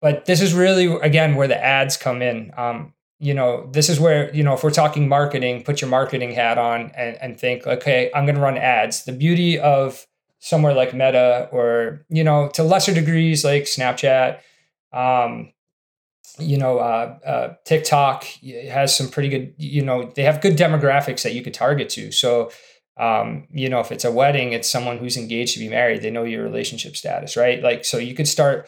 [0.02, 2.52] But this is really, again, where the ads come in.
[2.58, 6.32] Um, you know, this is where, you know, if we're talking marketing, put your marketing
[6.32, 9.06] hat on and, and think, okay, I'm going to run ads.
[9.06, 10.08] The beauty of
[10.40, 14.40] somewhere like Meta or, you know, to lesser degrees like Snapchat,
[14.92, 15.54] um,
[16.40, 18.24] you know, uh, uh, TikTok
[18.70, 22.12] has some pretty good, you know, they have good demographics that you could target to.
[22.12, 22.52] So,
[22.98, 26.02] um, you know, if it's a wedding, it's someone who's engaged to be married.
[26.02, 27.62] They know your relationship status, right?
[27.62, 28.68] Like, so you could start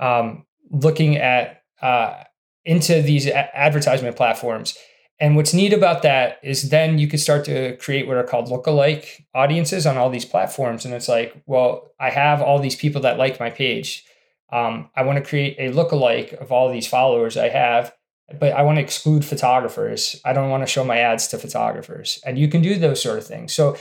[0.00, 2.24] um, looking at, uh,
[2.64, 4.76] into these a- advertisement platforms.
[5.18, 8.48] And what's neat about that is then you could start to create what are called
[8.48, 10.84] lookalike audiences on all these platforms.
[10.84, 14.04] And it's like, well, I have all these people that like my page.
[14.52, 17.92] Um, I want to create a lookalike of all these followers I have,
[18.38, 20.20] but I want to exclude photographers.
[20.24, 22.20] I don't want to show my ads to photographers.
[22.24, 23.54] And you can do those sort of things.
[23.54, 23.76] So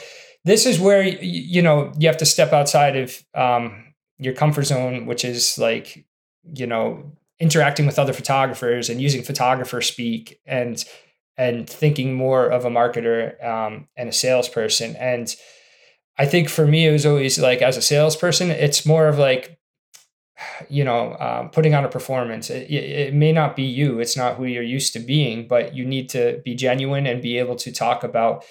[0.46, 5.06] this is where you know you have to step outside of um, your comfort zone,
[5.06, 6.06] which is like
[6.54, 10.84] you know interacting with other photographers and using photographer speak and
[11.38, 14.96] and thinking more of a marketer um, and a salesperson.
[14.96, 15.36] And
[16.18, 19.58] I think for me, it was always like as a salesperson, it's more of like,
[20.70, 22.50] you know, um, putting on a performance.
[22.50, 25.86] It, it, may not be you, it's not who you're used to being, but you
[25.86, 28.46] need to be genuine and be able to talk about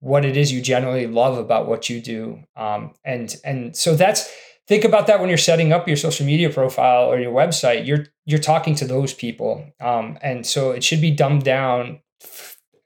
[0.00, 2.42] what it is you generally love about what you do.
[2.56, 4.32] Um, and and so that's
[4.66, 7.86] think about that when you're setting up your social media profile or your website.
[7.86, 12.00] You're you're talking to those people, um, and so it should be dumbed down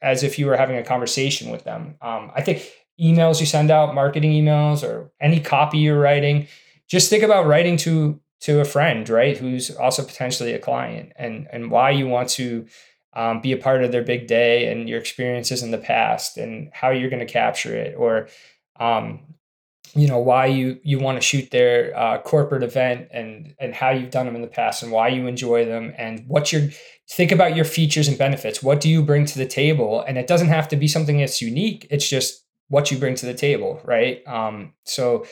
[0.03, 1.97] as if you were having a conversation with them.
[2.03, 6.47] Um, I think emails you send out, marketing emails, or any copy you're writing,
[6.89, 11.47] just think about writing to to a friend, right, who's also potentially a client, and
[11.53, 12.67] and why you want to
[13.15, 16.71] um, be a part of their big day and your experiences in the past and
[16.73, 18.29] how you're going to capture it, or
[18.79, 19.21] um,
[19.95, 23.91] you know why you you want to shoot their uh, corporate event and and how
[23.91, 26.69] you've done them in the past and why you enjoy them and what your
[27.09, 28.63] think about your features and benefits.
[28.63, 30.03] What do you bring to the table?
[30.07, 31.87] And it doesn't have to be something that's unique.
[31.91, 34.27] It's just what you bring to the table right?
[34.27, 35.27] Um, so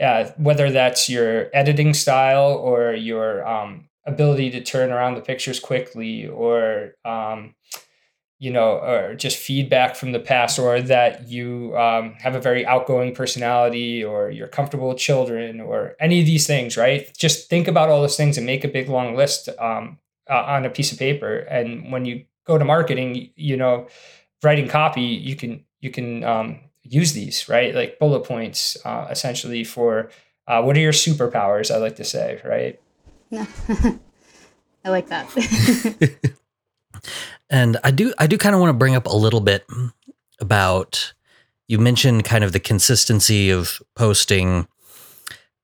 [0.00, 5.60] uh, whether that's your editing style or your um, ability to turn around the pictures
[5.60, 7.54] quickly or um,
[8.44, 12.66] you know, or just feedback from the past, or that you um, have a very
[12.66, 17.10] outgoing personality, or you're comfortable with children, or any of these things, right?
[17.16, 20.66] Just think about all those things and make a big long list um, uh, on
[20.66, 21.38] a piece of paper.
[21.38, 23.86] And when you go to marketing, you know,
[24.42, 27.74] writing copy, you can you can um, use these, right?
[27.74, 30.10] Like bullet points, uh, essentially for
[30.46, 31.74] uh, what are your superpowers?
[31.74, 32.80] I like to say, right?
[34.84, 35.28] I like that.
[37.50, 39.66] And I do I do kind of want to bring up a little bit
[40.40, 41.12] about
[41.68, 44.66] you mentioned kind of the consistency of posting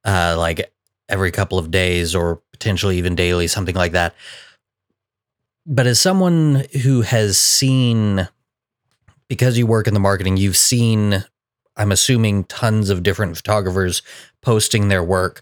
[0.05, 0.73] uh like
[1.09, 4.15] every couple of days or potentially even daily something like that.
[5.67, 8.29] But as someone who has seen
[9.31, 11.25] because you work in the marketing, you've seen
[11.77, 14.03] I'm assuming tons of different photographers
[14.43, 15.41] posting their work.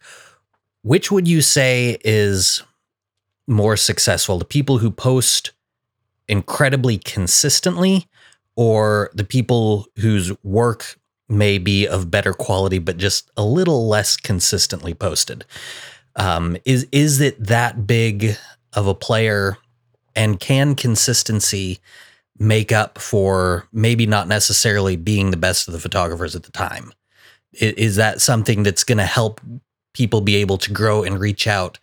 [0.83, 2.63] Which would you say is
[3.49, 4.39] more successful?
[4.39, 5.53] The people who post
[6.29, 8.07] incredibly consistently
[8.57, 10.99] or the people whose work
[11.31, 15.47] may be of better quality, but just a little less consistently posted.
[16.15, 18.37] Um, is is it that big
[18.75, 19.57] of a player,
[20.15, 21.81] and can consistency
[22.39, 26.93] make up for maybe not necessarily being the best of the photographers at the time?
[27.53, 29.41] Is, that something that's going to help
[29.95, 31.79] people be able to grow and reach out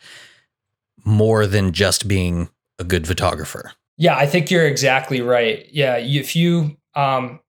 [1.03, 3.73] more than just being a good photographer?
[3.97, 5.67] Yeah, I think you're exactly right.
[5.71, 7.39] Yeah, if you um,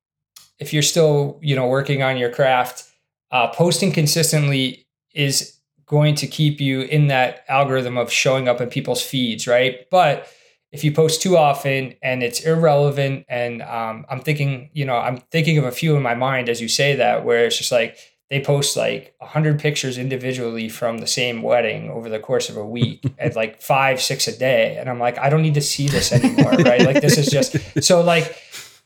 [0.59, 2.85] if you're still you know working on your craft,
[3.31, 8.69] uh, posting consistently is going to keep you in that algorithm of showing up in
[8.69, 9.88] people's feeds, right?
[9.90, 10.29] But
[10.72, 15.18] if you post too often and it's irrelevant, and um, I'm thinking, you know, I'm
[15.18, 17.96] thinking of a few in my mind as you say that, where it's just like
[18.31, 22.66] they post like 100 pictures individually from the same wedding over the course of a
[22.66, 24.76] week at like five six a day.
[24.79, 26.83] And i'm like i don't need to see this anymore right?
[26.83, 28.37] Like this is just so like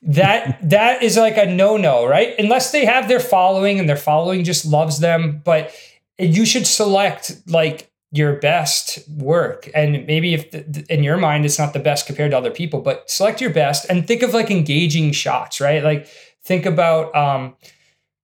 [0.03, 2.35] that that is like a no-no right?
[2.38, 5.75] Unless they have their following and their following just loves them but
[6.19, 11.59] you should select like your best work and maybe if the, in your mind it's
[11.59, 14.51] not the best compared to other people but select your best and think of like
[14.51, 16.09] engaging shots right like
[16.42, 17.55] think about um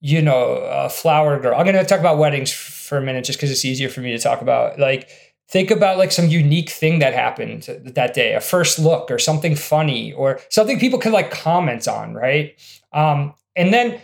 [0.00, 1.58] you know, a flower girl.
[1.58, 4.12] I'm going to talk about weddings for a minute just because it's easier for me
[4.12, 4.78] to talk about.
[4.78, 5.08] Like,
[5.48, 9.56] think about like some unique thing that happened that day, a first look or something
[9.56, 12.54] funny or something people could like comment on, right?
[12.92, 14.00] Um, and then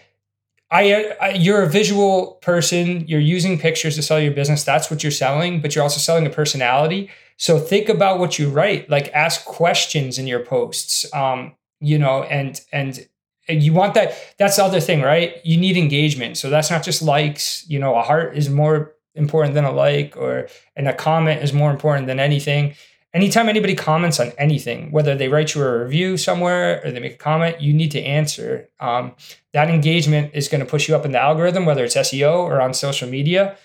[0.72, 3.06] I, I, you're a visual person.
[3.06, 4.64] You're using pictures to sell your business.
[4.64, 7.10] That's what you're selling, but you're also selling a personality.
[7.36, 8.88] So think about what you write.
[8.88, 11.12] Like, ask questions in your posts.
[11.14, 13.06] Um, you know, and and
[13.48, 16.82] and you want that that's the other thing right you need engagement so that's not
[16.82, 20.94] just likes you know a heart is more important than a like or and a
[20.94, 22.74] comment is more important than anything
[23.14, 27.14] anytime anybody comments on anything whether they write you a review somewhere or they make
[27.14, 29.12] a comment you need to answer um,
[29.52, 32.60] that engagement is going to push you up in the algorithm whether it's seo or
[32.60, 33.56] on social media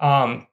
[0.00, 0.46] um,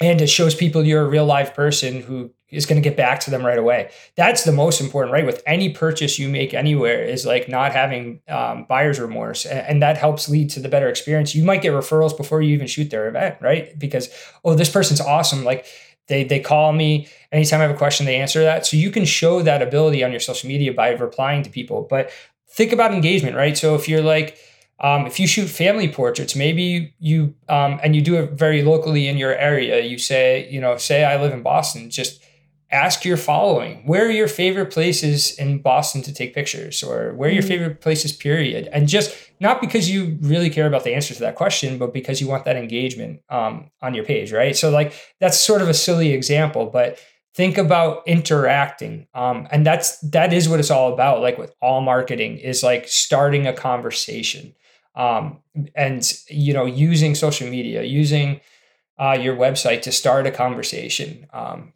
[0.00, 3.18] and it shows people you're a real live person who is going to get back
[3.20, 3.90] to them right away.
[4.14, 5.24] That's the most important, right?
[5.24, 9.82] With any purchase you make anywhere, is like not having um, buyer's remorse, and, and,
[9.82, 11.34] that helps lead to the better experience.
[11.34, 13.76] You might get referrals before you even shoot their event, right?
[13.78, 14.10] Because
[14.44, 15.44] oh, this person's awesome.
[15.44, 15.66] Like
[16.08, 18.66] they they call me anytime I have a question, they answer that.
[18.66, 21.86] So you can show that ability on your social media by replying to people.
[21.88, 22.10] But
[22.48, 23.56] think about engagement, right?
[23.56, 24.38] So if you're like
[24.82, 29.06] um, if you shoot family portraits, maybe you um, and you do it very locally
[29.06, 29.80] in your area.
[29.80, 32.22] You say, you know, say I live in Boston, just
[32.72, 36.82] ask your following where are your favorite places in boston to take pictures?
[36.82, 37.48] Or where are your mm-hmm.
[37.48, 38.68] favorite places period?
[38.72, 42.20] And just not because you really care about the answer to that question but because
[42.20, 44.56] you want that engagement um, on your page right?
[44.56, 46.98] So like that's sort of a silly example but
[47.34, 51.20] think about interacting um, and that's that is what it's all about.
[51.20, 54.54] Like with all marketing is like starting a conversation
[54.94, 55.40] um,
[55.74, 58.40] and you know using social media using
[58.98, 61.26] uh, your website to start a conversation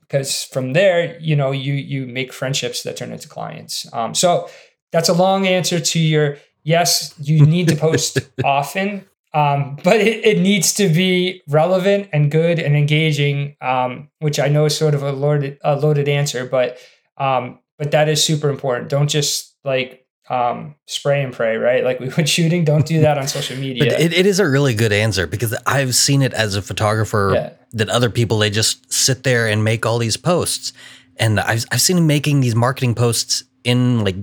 [0.01, 3.93] because um, from there you know you you make friendships that turn into clients.
[3.93, 4.49] Um, so
[4.93, 10.25] that's a long answer to your yes you need to post often um, but it,
[10.25, 14.95] it, needs to be relevant and good and engaging um, which i know is sort
[14.95, 16.79] of a loaded, a loaded answer but
[17.19, 18.89] um, but that is super important.
[18.89, 21.85] Don't just like um, spray and pray, right?
[21.85, 22.65] Like we went shooting.
[22.65, 23.85] Don't do that on social media.
[23.85, 27.33] But it, it is a really good answer because I've seen it as a photographer
[27.35, 27.53] yeah.
[27.73, 30.73] that other people they just sit there and make all these posts,
[31.17, 34.17] and I've I've seen them making these marketing posts in like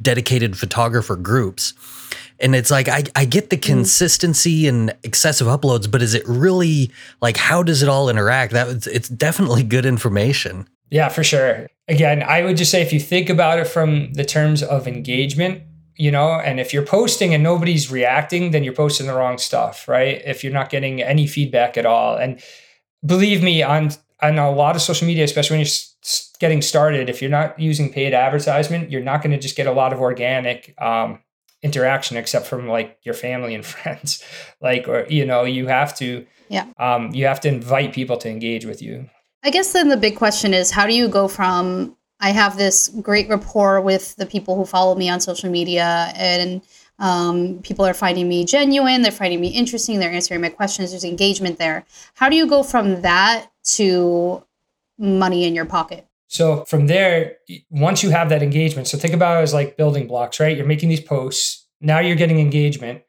[0.00, 1.74] dedicated photographer groups.
[2.40, 3.62] And it's like I, I get the mm.
[3.62, 8.52] consistency and excessive uploads, but is it really like how does it all interact?
[8.52, 10.68] That it's definitely good information.
[10.90, 11.68] Yeah, for sure.
[11.88, 15.62] Again, I would just say if you think about it from the terms of engagement,
[15.96, 19.88] you know, and if you're posting and nobody's reacting, then you're posting the wrong stuff,
[19.88, 20.22] right?
[20.24, 22.16] If you're not getting any feedback at all.
[22.16, 22.40] And
[23.04, 25.74] believe me, on on a lot of social media, especially when you're
[26.40, 29.72] getting started, if you're not using paid advertisement, you're not going to just get a
[29.72, 31.20] lot of organic um,
[31.62, 34.22] interaction, except from like your family and friends.
[34.60, 38.28] like, or you know, you have to, yeah, um, you have to invite people to
[38.28, 39.08] engage with you.
[39.42, 42.88] I guess then the big question is how do you go from I have this
[43.00, 46.62] great rapport with the people who follow me on social media and
[46.98, 51.04] um, people are finding me genuine, they're finding me interesting, they're answering my questions, there's
[51.04, 51.84] engagement there.
[52.14, 54.44] How do you go from that to
[54.98, 56.06] money in your pocket?
[56.26, 57.36] So from there,
[57.70, 60.56] once you have that engagement, so think about it as like building blocks, right?
[60.56, 61.66] You're making these posts.
[61.80, 63.02] Now you're getting engagement.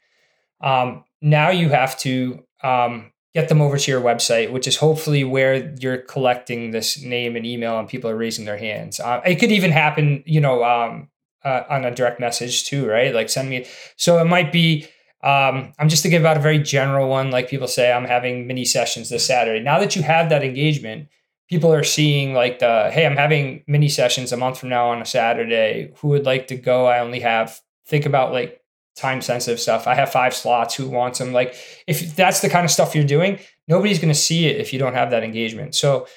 [0.62, 5.23] Um, now you have to um, get them over to your website, which is hopefully
[5.23, 8.99] where you're collecting this name and email and people are raising their hands.
[8.99, 11.09] Uh, it could even happen, you know, um,
[11.45, 13.13] uh, on a direct message too, right?
[13.13, 13.65] Like send me.
[13.97, 14.88] So it might be
[15.21, 18.63] um, I'm just thinking about a very general one, like people say, I'm having mini
[18.63, 19.61] sessions this Saturday.
[19.61, 21.09] Now that you have that engagement,
[21.49, 25.01] people are seeing like the, hey, I'm having mini sessions a month from now on
[25.01, 25.91] a Saturday.
[25.97, 26.86] Who would like to go?
[26.86, 28.59] I only have, think about like
[28.96, 29.88] time sensitive stuff.
[29.88, 30.76] I have five slots.
[30.76, 31.34] Who wants them?
[31.34, 31.56] Like,
[31.88, 34.80] if that's the kind of stuff you're doing, nobody's going to see it if you
[34.80, 35.76] don't have that engagement.
[35.76, 36.08] So,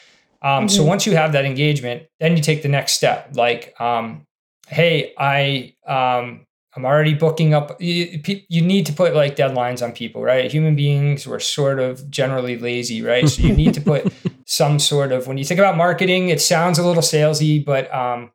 [0.43, 0.69] um, mm-hmm.
[0.69, 3.31] so once you have that engagement, then you take the next step.
[3.35, 4.27] Like, um,
[4.69, 7.81] hey, I, um, I'm already booking up.
[7.81, 10.51] You, you, need to put like deadlines on people, right?
[10.51, 13.29] Human beings were sort of generally lazy, right?
[13.29, 14.11] So you need to put
[14.47, 15.27] some sort of.
[15.27, 18.31] When you think about marketing, it sounds a little salesy, but um,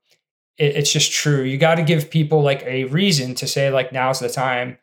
[0.57, 1.43] it, it's just true.
[1.43, 4.77] You got to give people like a reason to say like now's the time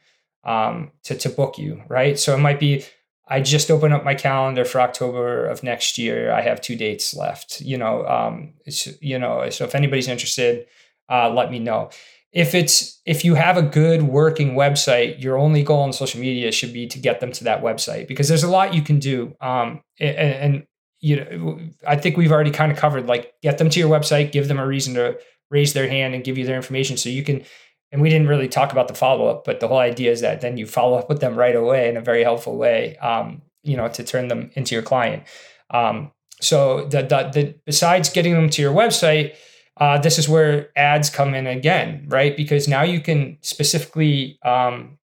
[0.44, 2.18] um, to to book you, right?
[2.18, 2.84] So it might be
[3.26, 6.30] I just opened up my calendar for October of next year.
[6.30, 7.60] I have two dates left.
[7.60, 10.66] You know, um, it's you know, so if anybody's interested,
[11.10, 11.90] uh, let me know
[12.34, 16.50] if it's if you have a good working website your only goal on social media
[16.50, 19.34] should be to get them to that website because there's a lot you can do
[19.40, 20.66] um, and, and,
[21.04, 24.32] you know i think we've already kind of covered like get them to your website
[24.32, 25.16] give them a reason to
[25.50, 27.44] raise their hand and give you their information so you can
[27.92, 30.56] and we didn't really talk about the follow-up but the whole idea is that then
[30.56, 33.86] you follow up with them right away in a very helpful way um, you know
[33.88, 35.22] to turn them into your client
[35.70, 39.36] um, so the, the, the besides getting them to your website
[39.76, 42.36] uh, this is where ads come in again, right?
[42.36, 44.98] Because now you can specifically um,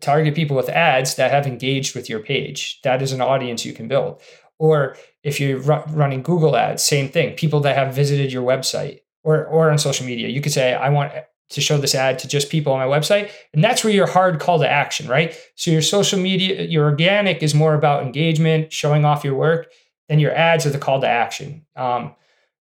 [0.00, 2.80] target people with ads that have engaged with your page.
[2.82, 4.20] That is an audience you can build.
[4.58, 7.34] Or if you're ru- running Google ads, same thing.
[7.34, 10.90] People that have visited your website or or on social media, you could say, I
[10.90, 11.12] want
[11.50, 13.30] to show this ad to just people on my website.
[13.52, 15.36] And that's where your hard call to action, right?
[15.56, 19.70] So your social media, your organic is more about engagement, showing off your work.
[20.08, 21.66] Then your ads are the call to action.
[21.76, 22.14] Um,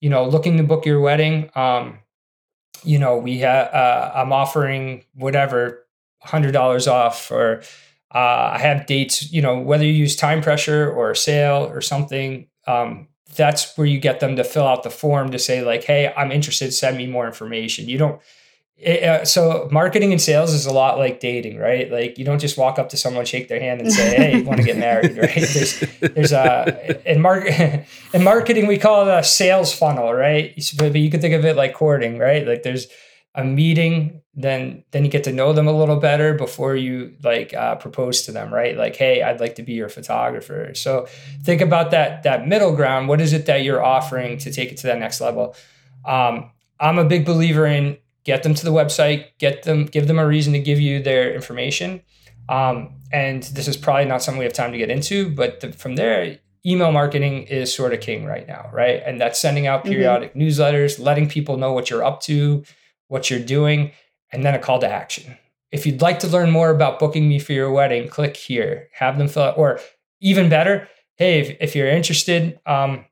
[0.00, 1.98] you know, looking to book your wedding, um,
[2.84, 5.84] you know, we have, uh, I'm offering whatever,
[6.24, 7.62] $100 off or,
[8.14, 11.80] uh, I have dates, you know, whether you use time pressure or a sale or
[11.80, 15.84] something, um, that's where you get them to fill out the form to say like,
[15.84, 16.72] Hey, I'm interested.
[16.72, 17.88] Send me more information.
[17.88, 18.20] You don't,
[18.78, 21.90] it, uh, so marketing and sales is a lot like dating, right?
[21.90, 24.44] Like you don't just walk up to someone, shake their hand, and say, "Hey, you
[24.44, 25.34] want to get married?" Right?
[25.34, 27.46] There's, there's a in mark
[28.14, 30.54] in marketing we call it a sales funnel, right?
[30.76, 32.46] But you can think of it like courting, right?
[32.46, 32.86] Like there's
[33.34, 37.54] a meeting, then then you get to know them a little better before you like
[37.54, 38.76] uh, propose to them, right?
[38.76, 40.72] Like, hey, I'd like to be your photographer.
[40.74, 41.06] So
[41.42, 43.08] think about that that middle ground.
[43.08, 45.54] What is it that you're offering to take it to that next level?
[46.04, 46.50] Um,
[46.80, 47.98] I'm a big believer in
[48.28, 51.34] get them to the website, get them, give them a reason to give you their
[51.34, 52.02] information.
[52.50, 55.72] Um, and this is probably not something we have time to get into, but the,
[55.72, 59.02] from there, email marketing is sort of king right now, right?
[59.06, 59.92] And that's sending out mm-hmm.
[59.92, 60.42] periodic mm-hmm.
[60.42, 62.64] newsletters, letting people know what you're up to,
[63.08, 63.92] what you're doing,
[64.32, 65.36] and then a call to action.
[65.70, 68.88] If you'd like to learn more about booking me for your wedding, click here.
[68.92, 69.80] Have them fill out, or
[70.20, 73.04] even better, hey, if, if you're interested um,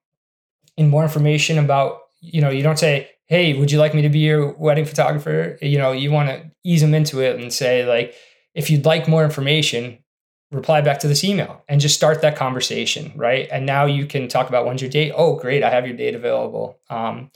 [0.76, 4.08] in more information about, you know, you don't say, hey, would you like me to
[4.08, 5.58] be your wedding photographer?
[5.60, 8.14] You know, you want to ease them into it and say, like,
[8.54, 9.98] if you'd like more information,
[10.52, 13.48] reply back to this email and just start that conversation, right?
[13.50, 15.12] And now you can talk about when's your date.
[15.14, 16.78] Oh, great, I have your date available.
[16.88, 17.30] Um,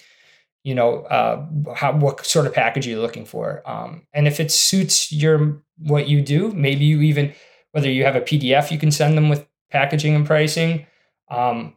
[0.63, 3.63] you know, uh, how what sort of package you're you looking for?
[3.69, 7.33] Um, and if it suits your what you do, maybe you even
[7.73, 10.87] whether you have a PDF you can send them with packaging and pricing.
[11.31, 11.77] Um,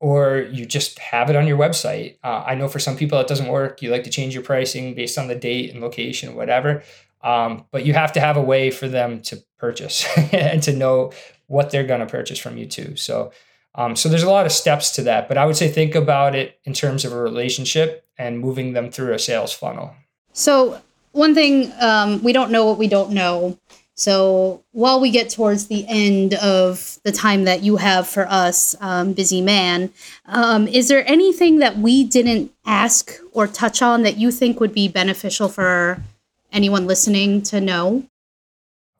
[0.00, 2.16] or you just have it on your website.
[2.24, 3.82] Uh, I know for some people it doesn't work.
[3.82, 6.82] You like to change your pricing based on the date and location, whatever.
[7.22, 11.12] Um, but you have to have a way for them to purchase and to know
[11.48, 12.96] what they're going to purchase from you too.
[12.96, 13.32] So,
[13.74, 15.28] um, so there's a lot of steps to that.
[15.28, 18.90] But I would say think about it in terms of a relationship and moving them
[18.90, 19.94] through a sales funnel.
[20.32, 20.80] So
[21.12, 23.58] one thing um, we don't know what we don't know.
[23.94, 28.74] So while we get towards the end of the time that you have for us,
[28.80, 29.92] um, busy man,
[30.24, 34.72] um, is there anything that we didn't ask or touch on that you think would
[34.72, 36.02] be beneficial for
[36.50, 38.04] anyone listening to know?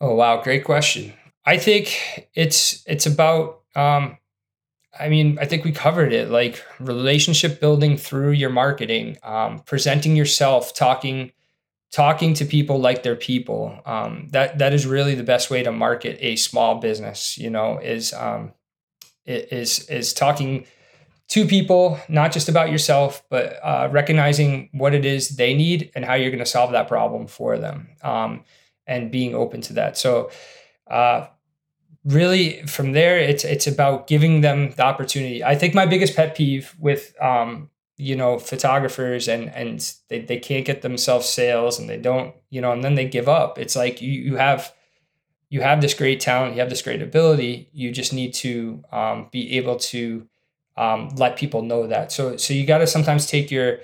[0.03, 1.14] Oh wow, great question.
[1.47, 4.18] I think it's it's about um,
[4.99, 10.16] I mean, I think we covered it like relationship building through your marketing, um, presenting
[10.16, 11.32] yourself, talking
[11.93, 13.80] talking to people like they're people.
[13.84, 17.38] Um, that that is really the best way to market a small business.
[17.38, 18.53] You know, is um,
[19.24, 20.66] is is talking
[21.28, 26.05] to people, not just about yourself, but uh, recognizing what it is they need and
[26.05, 28.45] how you're going to solve that problem for them, um,
[28.86, 29.97] and being open to that.
[29.97, 30.30] So.
[30.88, 31.28] Uh,
[32.11, 36.34] really from there it's it's about giving them the opportunity i think my biggest pet
[36.34, 41.88] peeve with um, you know photographers and and they, they can't get themselves sales and
[41.88, 44.72] they don't you know and then they give up it's like you you have
[45.50, 47.68] you have this great talent, you have this great ability.
[47.72, 50.26] You just need to um, be able to
[50.76, 52.12] um, let people know that.
[52.12, 53.80] So, so you got to sometimes take your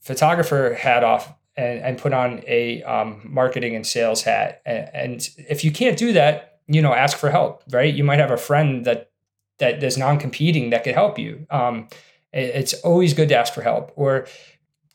[0.00, 4.60] photographer hat off and, and put on a um, marketing and sales hat.
[4.66, 7.62] And, and if you can't do that, you know, ask for help.
[7.70, 7.92] Right?
[7.92, 9.10] You might have a friend that
[9.58, 11.46] that is non-competing that could help you.
[11.50, 11.88] Um,
[12.32, 13.92] it, it's always good to ask for help.
[13.96, 14.26] Or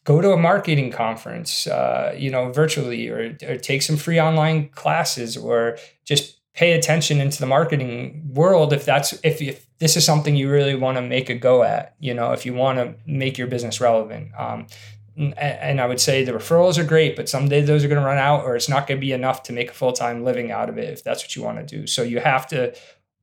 [0.04, 4.70] go to a marketing conference, uh, you know, virtually, or, or take some free online
[4.70, 10.06] classes, or just pay attention into the marketing world if that's if, if this is
[10.06, 12.94] something you really want to make a go at you know if you want to
[13.06, 14.68] make your business relevant um,
[15.18, 18.06] and, and i would say the referrals are great but someday those are going to
[18.06, 20.70] run out or it's not going to be enough to make a full-time living out
[20.70, 22.74] of it if that's what you want to do so you have to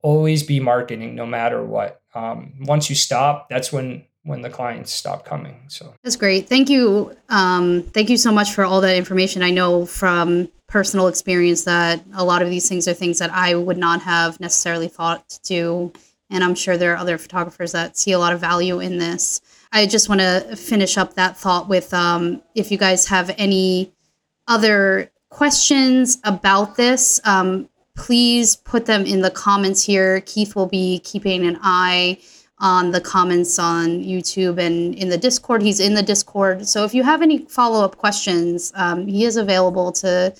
[0.01, 4.91] always be marketing no matter what um, once you stop that's when when the clients
[4.91, 5.59] stop coming.
[5.69, 6.47] So that's great.
[6.47, 7.15] Thank you.
[7.29, 9.41] Um, thank you so much for all that information.
[9.41, 13.55] I know from personal experience that a lot of these things are things that I
[13.55, 15.93] would not have necessarily thought to do.
[16.29, 19.41] And I'm sure there are other photographers that see a lot of value in this.
[19.71, 23.93] I just want to finish up that thought with um, if you guys have any
[24.47, 30.21] other questions about this, um, please put them in the comments here.
[30.21, 32.17] Keith will be keeping an eye
[32.57, 35.61] on the comments on YouTube and in the Discord.
[35.61, 36.67] He's in the Discord.
[36.67, 40.33] So if you have any follow up questions, um, he is available to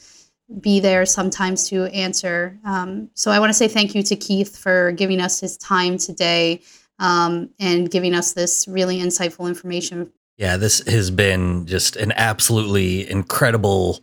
[0.60, 2.58] be there sometimes to answer.
[2.66, 5.98] Um, so I want to say thank you to Keith for giving us his time
[5.98, 6.62] today
[7.00, 10.12] um, and giving us this really insightful information.
[10.38, 14.00] Yeah, this has been just an absolutely incredible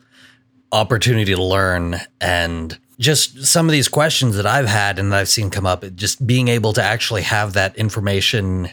[0.73, 5.29] opportunity to learn and just some of these questions that I've had and that I've
[5.29, 8.69] seen come up, just being able to actually have that information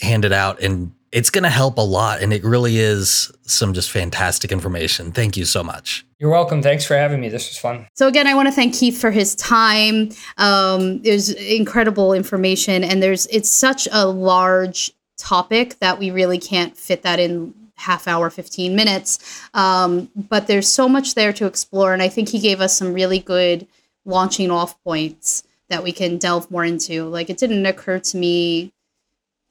[0.00, 2.20] handed out and it's going to help a lot.
[2.20, 5.12] And it really is some just fantastic information.
[5.12, 6.04] Thank you so much.
[6.18, 6.60] You're welcome.
[6.60, 7.30] Thanks for having me.
[7.30, 7.88] This was fun.
[7.94, 10.10] So again, I want to thank Keith for his time.
[10.36, 16.36] Um, it was incredible information, and there's it's such a large topic that we really
[16.36, 19.40] can't fit that in half hour, 15 minutes.
[19.54, 21.94] Um, but there's so much there to explore.
[21.94, 23.66] And I think he gave us some really good
[24.04, 27.04] launching off points that we can delve more into.
[27.04, 28.72] Like it didn't occur to me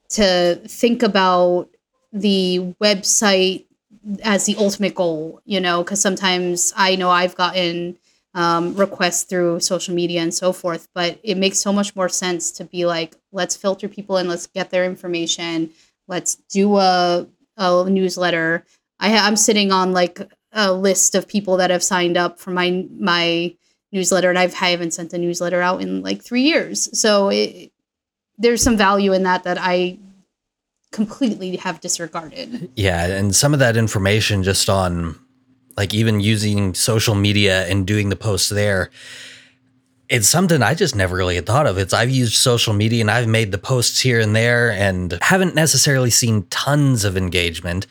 [0.10, 1.70] to think about
[2.12, 3.66] the website
[4.24, 7.98] as the ultimate goal, you know, because sometimes I know I've gotten
[8.34, 12.52] um, requests through social media and so forth, but it makes so much more sense
[12.52, 15.72] to be like, let's filter people and let's get their information.
[16.08, 17.28] Let's do a
[17.58, 18.66] a newsletter.
[19.00, 20.20] I ha- I'm sitting on like
[20.52, 23.56] a list of people that have signed up for my my
[23.92, 26.90] newsletter, and I've I haven't sent a newsletter out in like three years.
[27.00, 27.72] So it,
[28.38, 29.98] there's some value in that that I
[30.92, 32.70] completely have disregarded.
[32.76, 35.20] Yeah, and some of that information just on
[35.78, 38.90] like even using social media and doing the posts there
[40.10, 41.78] it's something I just never really had thought of.
[41.78, 45.56] It's I've used social media and I've made the posts here and there and haven't
[45.56, 47.88] necessarily seen tons of engagement.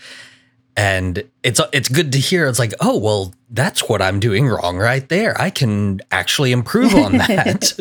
[0.77, 2.49] And it's it's good to hear.
[2.49, 5.41] It's like, oh well, that's what I'm doing wrong right there.
[5.41, 7.75] I can actually improve on that.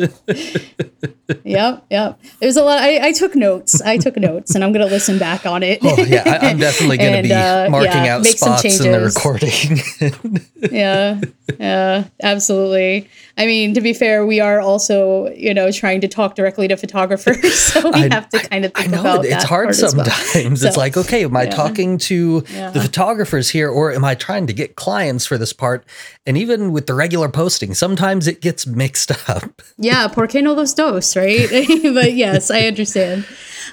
[1.44, 2.20] yep, yep.
[2.40, 2.78] There's a lot.
[2.78, 3.80] I, I, took notes.
[3.80, 5.80] I took notes, and I'm going to listen back on it.
[5.82, 9.00] oh yeah, I, am definitely going to be uh, marking yeah, out spots in the
[9.00, 10.40] recording.
[10.70, 11.20] yeah,
[11.58, 13.08] yeah, absolutely.
[13.36, 16.76] I mean, to be fair, we are also, you know, trying to talk directly to
[16.76, 20.06] photographers, so we I, have to kind of think I know, about it's hard sometimes.
[20.34, 20.56] Well.
[20.56, 21.50] So, it's like, okay, am I yeah.
[21.50, 22.70] talking to yeah.
[22.70, 25.86] the photographers here, or am I trying to get clients for this part?
[26.26, 29.62] And even with the regular posting, sometimes it gets mixed up.
[29.78, 31.48] yeah, porque no los dos, right?
[31.94, 33.26] but yes, I understand.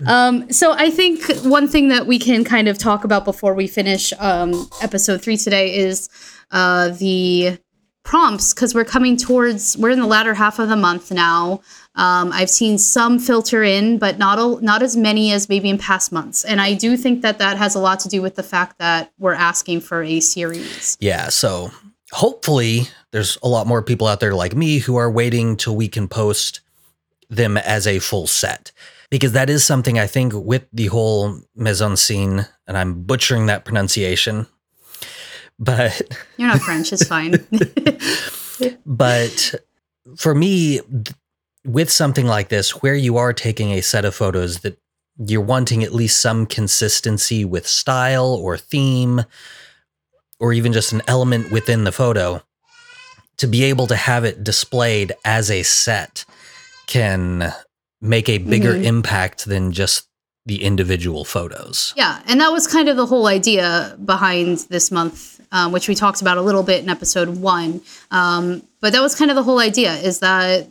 [0.07, 3.67] Um, so I think one thing that we can kind of talk about before we
[3.67, 6.07] finish um, episode three today is
[6.51, 7.57] uh, the
[8.03, 11.61] prompts because we're coming towards we're in the latter half of the month now.
[11.95, 15.77] Um, i've seen some filter in but not a, not as many as maybe in
[15.77, 16.43] past months.
[16.43, 19.11] And i do think that that has a lot to do with the fact that
[19.19, 20.97] we're asking for a series.
[20.99, 21.71] Yeah so
[22.11, 25.87] hopefully there's a lot more people out there like me who are waiting till we
[25.87, 26.61] can post
[27.29, 28.71] them as a full set.
[29.09, 33.47] Because that is something i think with the whole mise en scene and i'm butchering
[33.47, 34.47] that pronunciation
[35.62, 36.01] but
[36.38, 37.36] you're not French, it's fine.
[38.86, 39.55] but
[40.18, 40.82] for me,
[41.64, 44.80] with something like this, where you are taking a set of photos that
[45.18, 49.24] you're wanting at least some consistency with style or theme,
[50.39, 52.41] or even just an element within the photo,
[53.38, 56.26] to be able to have it displayed as a set
[56.88, 57.53] can
[58.01, 58.86] make a bigger mm-hmm.
[58.86, 60.07] impact than just
[60.47, 61.93] the individual photos.
[61.95, 65.95] Yeah, and that was kind of the whole idea behind this month um, which we
[65.95, 67.81] talked about a little bit in episode one.
[68.09, 70.67] Um, but that was kind of the whole idea is that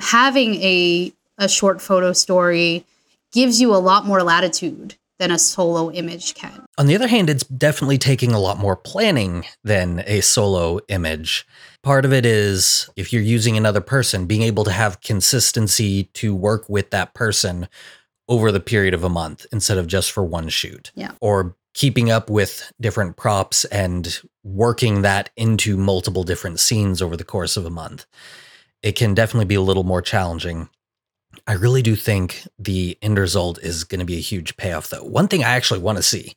[0.00, 2.84] having a, a short photo story
[3.32, 6.64] gives you a lot more latitude than a solo image can.
[6.78, 11.46] On the other hand, it's definitely taking a lot more planning than a solo image.
[11.82, 16.34] Part of it is if you're using another person, being able to have consistency to
[16.34, 17.68] work with that person
[18.28, 20.92] over the period of a month instead of just for one shoot.
[20.94, 21.12] Yeah.
[21.20, 27.22] Or keeping up with different props and working that into multiple different scenes over the
[27.22, 28.04] course of a month.
[28.82, 30.70] It can definitely be a little more challenging.
[31.46, 35.04] I really do think the end result is going to be a huge payoff, though.
[35.04, 36.34] One thing I actually want to see,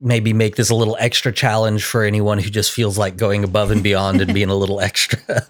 [0.00, 3.70] maybe make this a little extra challenge for anyone who just feels like going above
[3.70, 5.46] and beyond and being a little extra,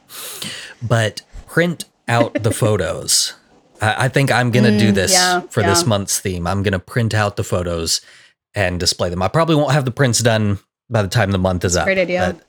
[0.83, 3.35] but print out the photos.
[3.81, 6.45] I, I think I'm going to do Mm, this yeah, for this month's theme.
[6.49, 8.01] I'm going to print out the photos
[8.55, 9.23] and display them.
[9.23, 10.59] I probably won't have the prints done
[10.91, 11.85] by the time the month is up.
[11.85, 12.35] great idea.
[12.35, 12.45] but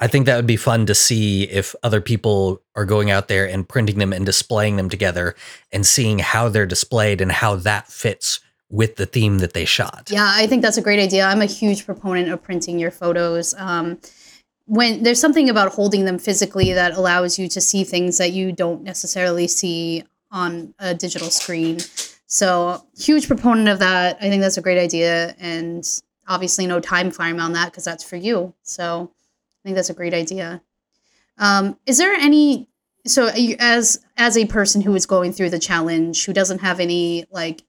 [0.00, 3.48] I think that would be fun to see if other people are going out there
[3.48, 5.34] and printing them and displaying them together
[5.72, 10.10] and seeing how they're displayed and how that fits with the theme that they shot.
[10.10, 11.24] Yeah, I think that's a great idea.
[11.24, 13.54] I'm a huge proponent of printing your photos.
[13.56, 13.98] Um,
[14.66, 18.50] when there's something about holding them physically that allows you to see things that you
[18.50, 21.78] don't necessarily see on a digital screen.
[22.34, 24.16] So, huge proponent of that.
[24.20, 25.88] I think that's a great idea, and
[26.26, 28.52] obviously no time frame on that because that's for you.
[28.64, 30.60] So, I think that's a great idea.
[31.38, 32.66] Um, is there any
[33.06, 33.28] so
[33.60, 37.62] as as a person who is going through the challenge who doesn't have any like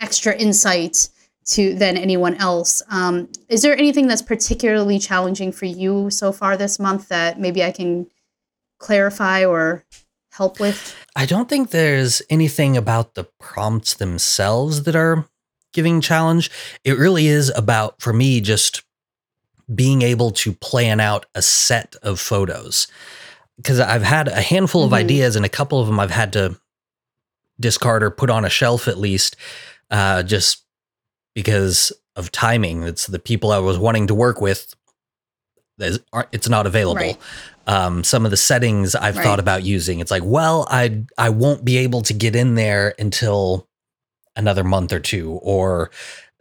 [0.00, 1.08] extra insight
[1.44, 2.82] to than anyone else.
[2.90, 7.62] Um, is there anything that's particularly challenging for you so far this month that maybe
[7.62, 8.08] I can
[8.78, 9.84] clarify or
[10.32, 10.96] help with?
[11.14, 15.26] I don't think there's anything about the prompts themselves that are
[15.72, 16.50] giving challenge.
[16.84, 18.82] It really is about, for me, just
[19.72, 22.86] being able to plan out a set of photos.
[23.56, 24.96] Because I've had a handful of Mhm.
[24.96, 26.58] ideas, and a couple of them I've had to
[27.60, 29.36] discard or put on a shelf at least,
[29.90, 30.62] uh, just
[31.34, 32.82] because of timing.
[32.82, 34.74] It's the people I was wanting to work with.
[36.32, 37.18] It's not available Right.
[37.66, 39.22] um, some of the settings I've Right.
[39.24, 40.00] thought about using.
[40.00, 43.68] It's like, well, I I won't be able to get in there until
[44.36, 45.90] another month or two, or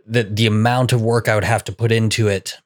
[0.07, 2.57] the the amount of work I would have to put into it,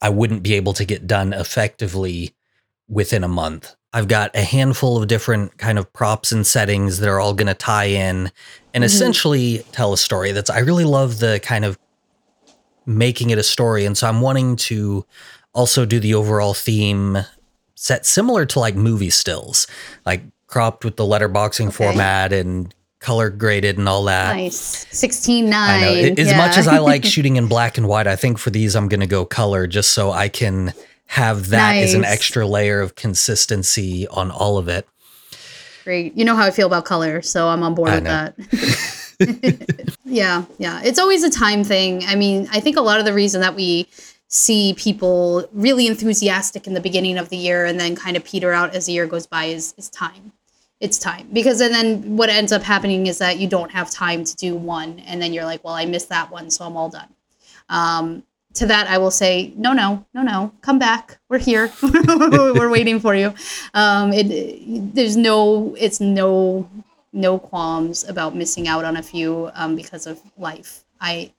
[0.00, 2.34] I wouldn't be able to get done effectively
[2.88, 3.74] within a month.
[3.92, 7.46] I've got a handful of different kind of props and settings that are all going
[7.48, 8.30] to tie in
[8.74, 8.86] and Mhm.
[8.86, 10.30] essentially tell a story.
[10.32, 11.78] That's I really love the kind of
[12.86, 15.04] making it a story, and so I'm wanting to
[15.58, 17.18] also do the overall theme
[17.74, 19.66] set similar to like movie stills,
[20.06, 21.76] like cropped with the letterboxing Okay.
[21.76, 24.36] format and color graded and all that.
[24.36, 24.86] Nice.
[24.90, 26.02] 16 I know.
[26.10, 26.18] 9.
[26.20, 28.88] As much as I like shooting in black and white, I think for these I'm
[28.88, 30.72] going to go color just so I can
[31.06, 34.86] have that as an extra layer of consistency on all of it.
[35.82, 36.16] Great.
[36.16, 38.10] You know how I feel about color, so I'm on board I with know.
[38.10, 39.94] that.
[40.04, 40.82] yeah, yeah.
[40.84, 42.04] It's always a time thing.
[42.06, 43.88] I mean, I think a lot of the reason that we
[44.28, 48.52] see people really enthusiastic in the beginning of the year and then kind of peter
[48.52, 50.32] out as the year goes by is, is time.
[50.80, 51.28] It's time.
[51.32, 54.54] Because and then what ends up happening is that you don't have time to do
[54.54, 57.08] one and then you're like, well, I missed that one, so I'm all done.
[57.68, 58.22] Um,
[58.54, 61.18] to that, I will say, no, no, no, no, come back.
[61.28, 61.72] We're here.
[61.82, 63.34] We're waiting for you.
[63.74, 66.68] Um, it, there's no, it's no,
[67.12, 70.84] no qualms about missing out on a few um, because of life.
[71.00, 71.32] I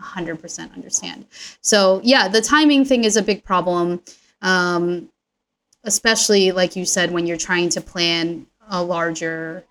[0.00, 1.26] 100% understand.
[1.60, 4.02] So yeah, the timing thing is a big problem,
[4.42, 5.08] um,
[5.84, 9.64] especially like you said when you're trying to plan a larger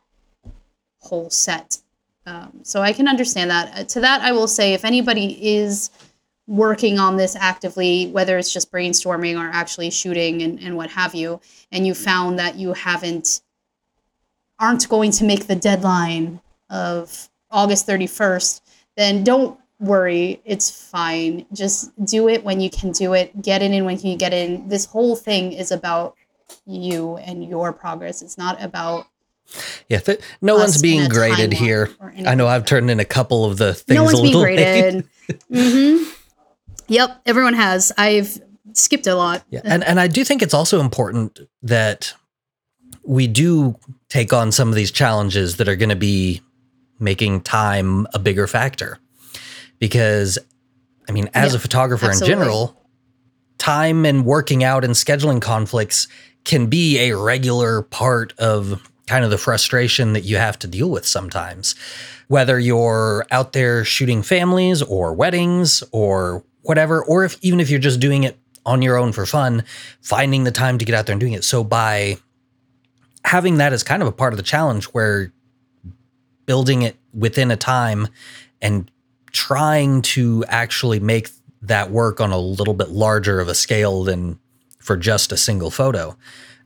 [0.99, 1.77] whole set.
[2.25, 3.77] Um, so I can understand that.
[3.77, 5.91] Uh, to that, I will say, if anybody is
[6.47, 11.13] working on this actively, whether it's just brainstorming or actually shooting and, and what have
[11.13, 11.39] you,
[11.71, 13.41] and you found that you haven't
[14.57, 18.61] aren't going to make the deadline of August 31st,
[18.95, 20.41] then don't worry.
[20.45, 21.45] It's fine.
[21.53, 23.41] Just do it when you can do it.
[23.41, 24.67] Get it in when you get in.
[24.67, 26.15] This whole thing is about
[26.65, 28.21] you and your progress.
[28.21, 29.07] It's not about
[29.89, 31.89] Yeah, th- no one's being graded here.
[32.25, 35.07] I know I've turned in a couple of the things no a one's being graded.
[35.53, 36.03] hmm
[36.87, 37.91] Yep, everyone has.
[37.97, 38.39] I've
[38.73, 39.43] skipped a lot.
[39.49, 42.13] Yeah, and and I do think it's also important that
[43.03, 43.75] we do
[44.07, 46.41] take on some of these challenges that are going to be
[46.99, 48.99] making time a bigger factor.
[49.79, 50.37] Because
[51.07, 52.33] I mean, as Yeah, a photographer absolutely.
[52.33, 52.81] in general,
[53.57, 56.07] time and working out and scheduling conflicts
[56.43, 60.89] can be a regular part of kind of the frustration that you have to deal
[60.89, 61.75] with sometimes.
[62.27, 67.79] Whether you're out there shooting families or weddings or whatever, or if even if you're
[67.79, 69.63] just doing it on your own for fun,
[70.01, 71.43] finding the time to get out there and doing it.
[71.43, 72.17] So by
[73.23, 75.31] having that as kind of a part of the challenge where
[76.47, 78.07] building it within a time
[78.61, 78.89] and
[79.35, 81.29] trying to actually make
[81.61, 84.39] that work on a little bit larger of a scale than
[84.79, 86.15] for just a single photo,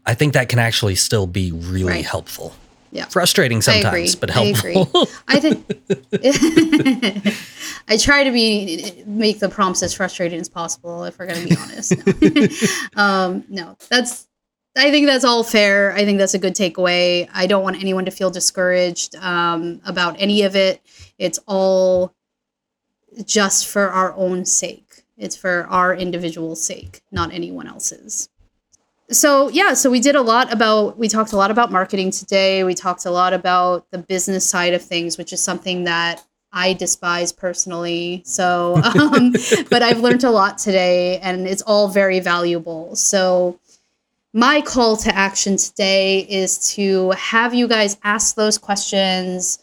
[0.05, 2.05] I think that can actually still be really Right.
[2.05, 2.53] helpful.
[2.91, 3.05] Yeah.
[3.05, 5.07] Frustrating sometimes, but I helpful.
[5.27, 5.65] I think
[7.87, 11.03] I try to be make the prompts as frustrating as possible.
[11.03, 13.01] If we're going to be honest, no.
[13.01, 14.27] um, no, that's.
[14.77, 15.93] I think that's all fair.
[15.93, 17.27] I think that's a good takeaway.
[17.33, 20.81] I don't want anyone to feel discouraged um, about any of it.
[21.17, 22.13] It's all
[23.25, 25.03] just for our own sake.
[25.17, 28.29] It's for our individual sake, not anyone else's.
[29.11, 32.63] So yeah so we did a lot about we talked a lot about marketing today.
[32.63, 36.73] We talked a lot about the business side of things which is something that i
[36.73, 38.21] despise personally.
[38.23, 39.33] So um,
[39.69, 42.95] but i've learned a lot today and it's all very valuable.
[42.95, 43.59] So
[44.31, 49.57] my call to action today is to have you guys ask those questions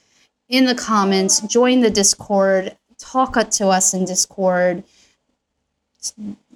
[0.48, 4.82] in the comments join the discord talk to us in discord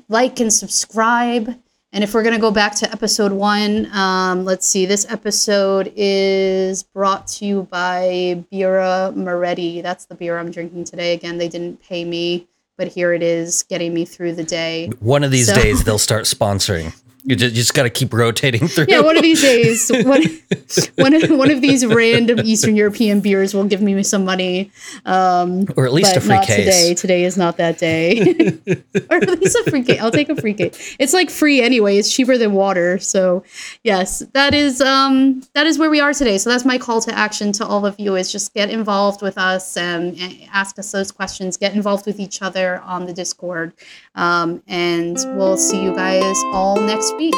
[0.09, 1.55] like and subscribe
[1.93, 4.86] and if we're going to go back to episode one, um, let's see.
[4.86, 9.80] This episode is brought to you by Birra Moretti.
[9.80, 11.14] That's the beer I'm drinking today.
[11.14, 12.47] Again, they didn't pay me,
[12.78, 14.86] but here it is, getting me through the day.
[15.01, 16.95] One of these So- days, they'll start sponsoring.
[17.25, 18.87] You just, just got to keep rotating through.
[18.89, 20.23] Yeah, one of these days, one,
[20.97, 24.71] one, of, one of these random Eastern European beers will give me some money.
[25.05, 26.57] Um, or at least a free not case.
[26.57, 26.95] today.
[26.95, 28.21] Today is not that day.
[29.11, 30.01] or at least a free case.
[30.01, 30.97] I'll take a free case.
[30.99, 31.99] It's like free anyway.
[31.99, 32.99] It's cheaper than water.
[32.99, 33.45] So
[33.85, 36.39] yes, that is um that is where we are today.
[36.39, 39.37] So that's my call to action to all of you is just get involved with
[39.37, 41.57] us and, and ask us those questions.
[41.57, 43.73] Get involved with each other on the Discord.
[44.14, 47.35] Um, and we'll see you guys all next week.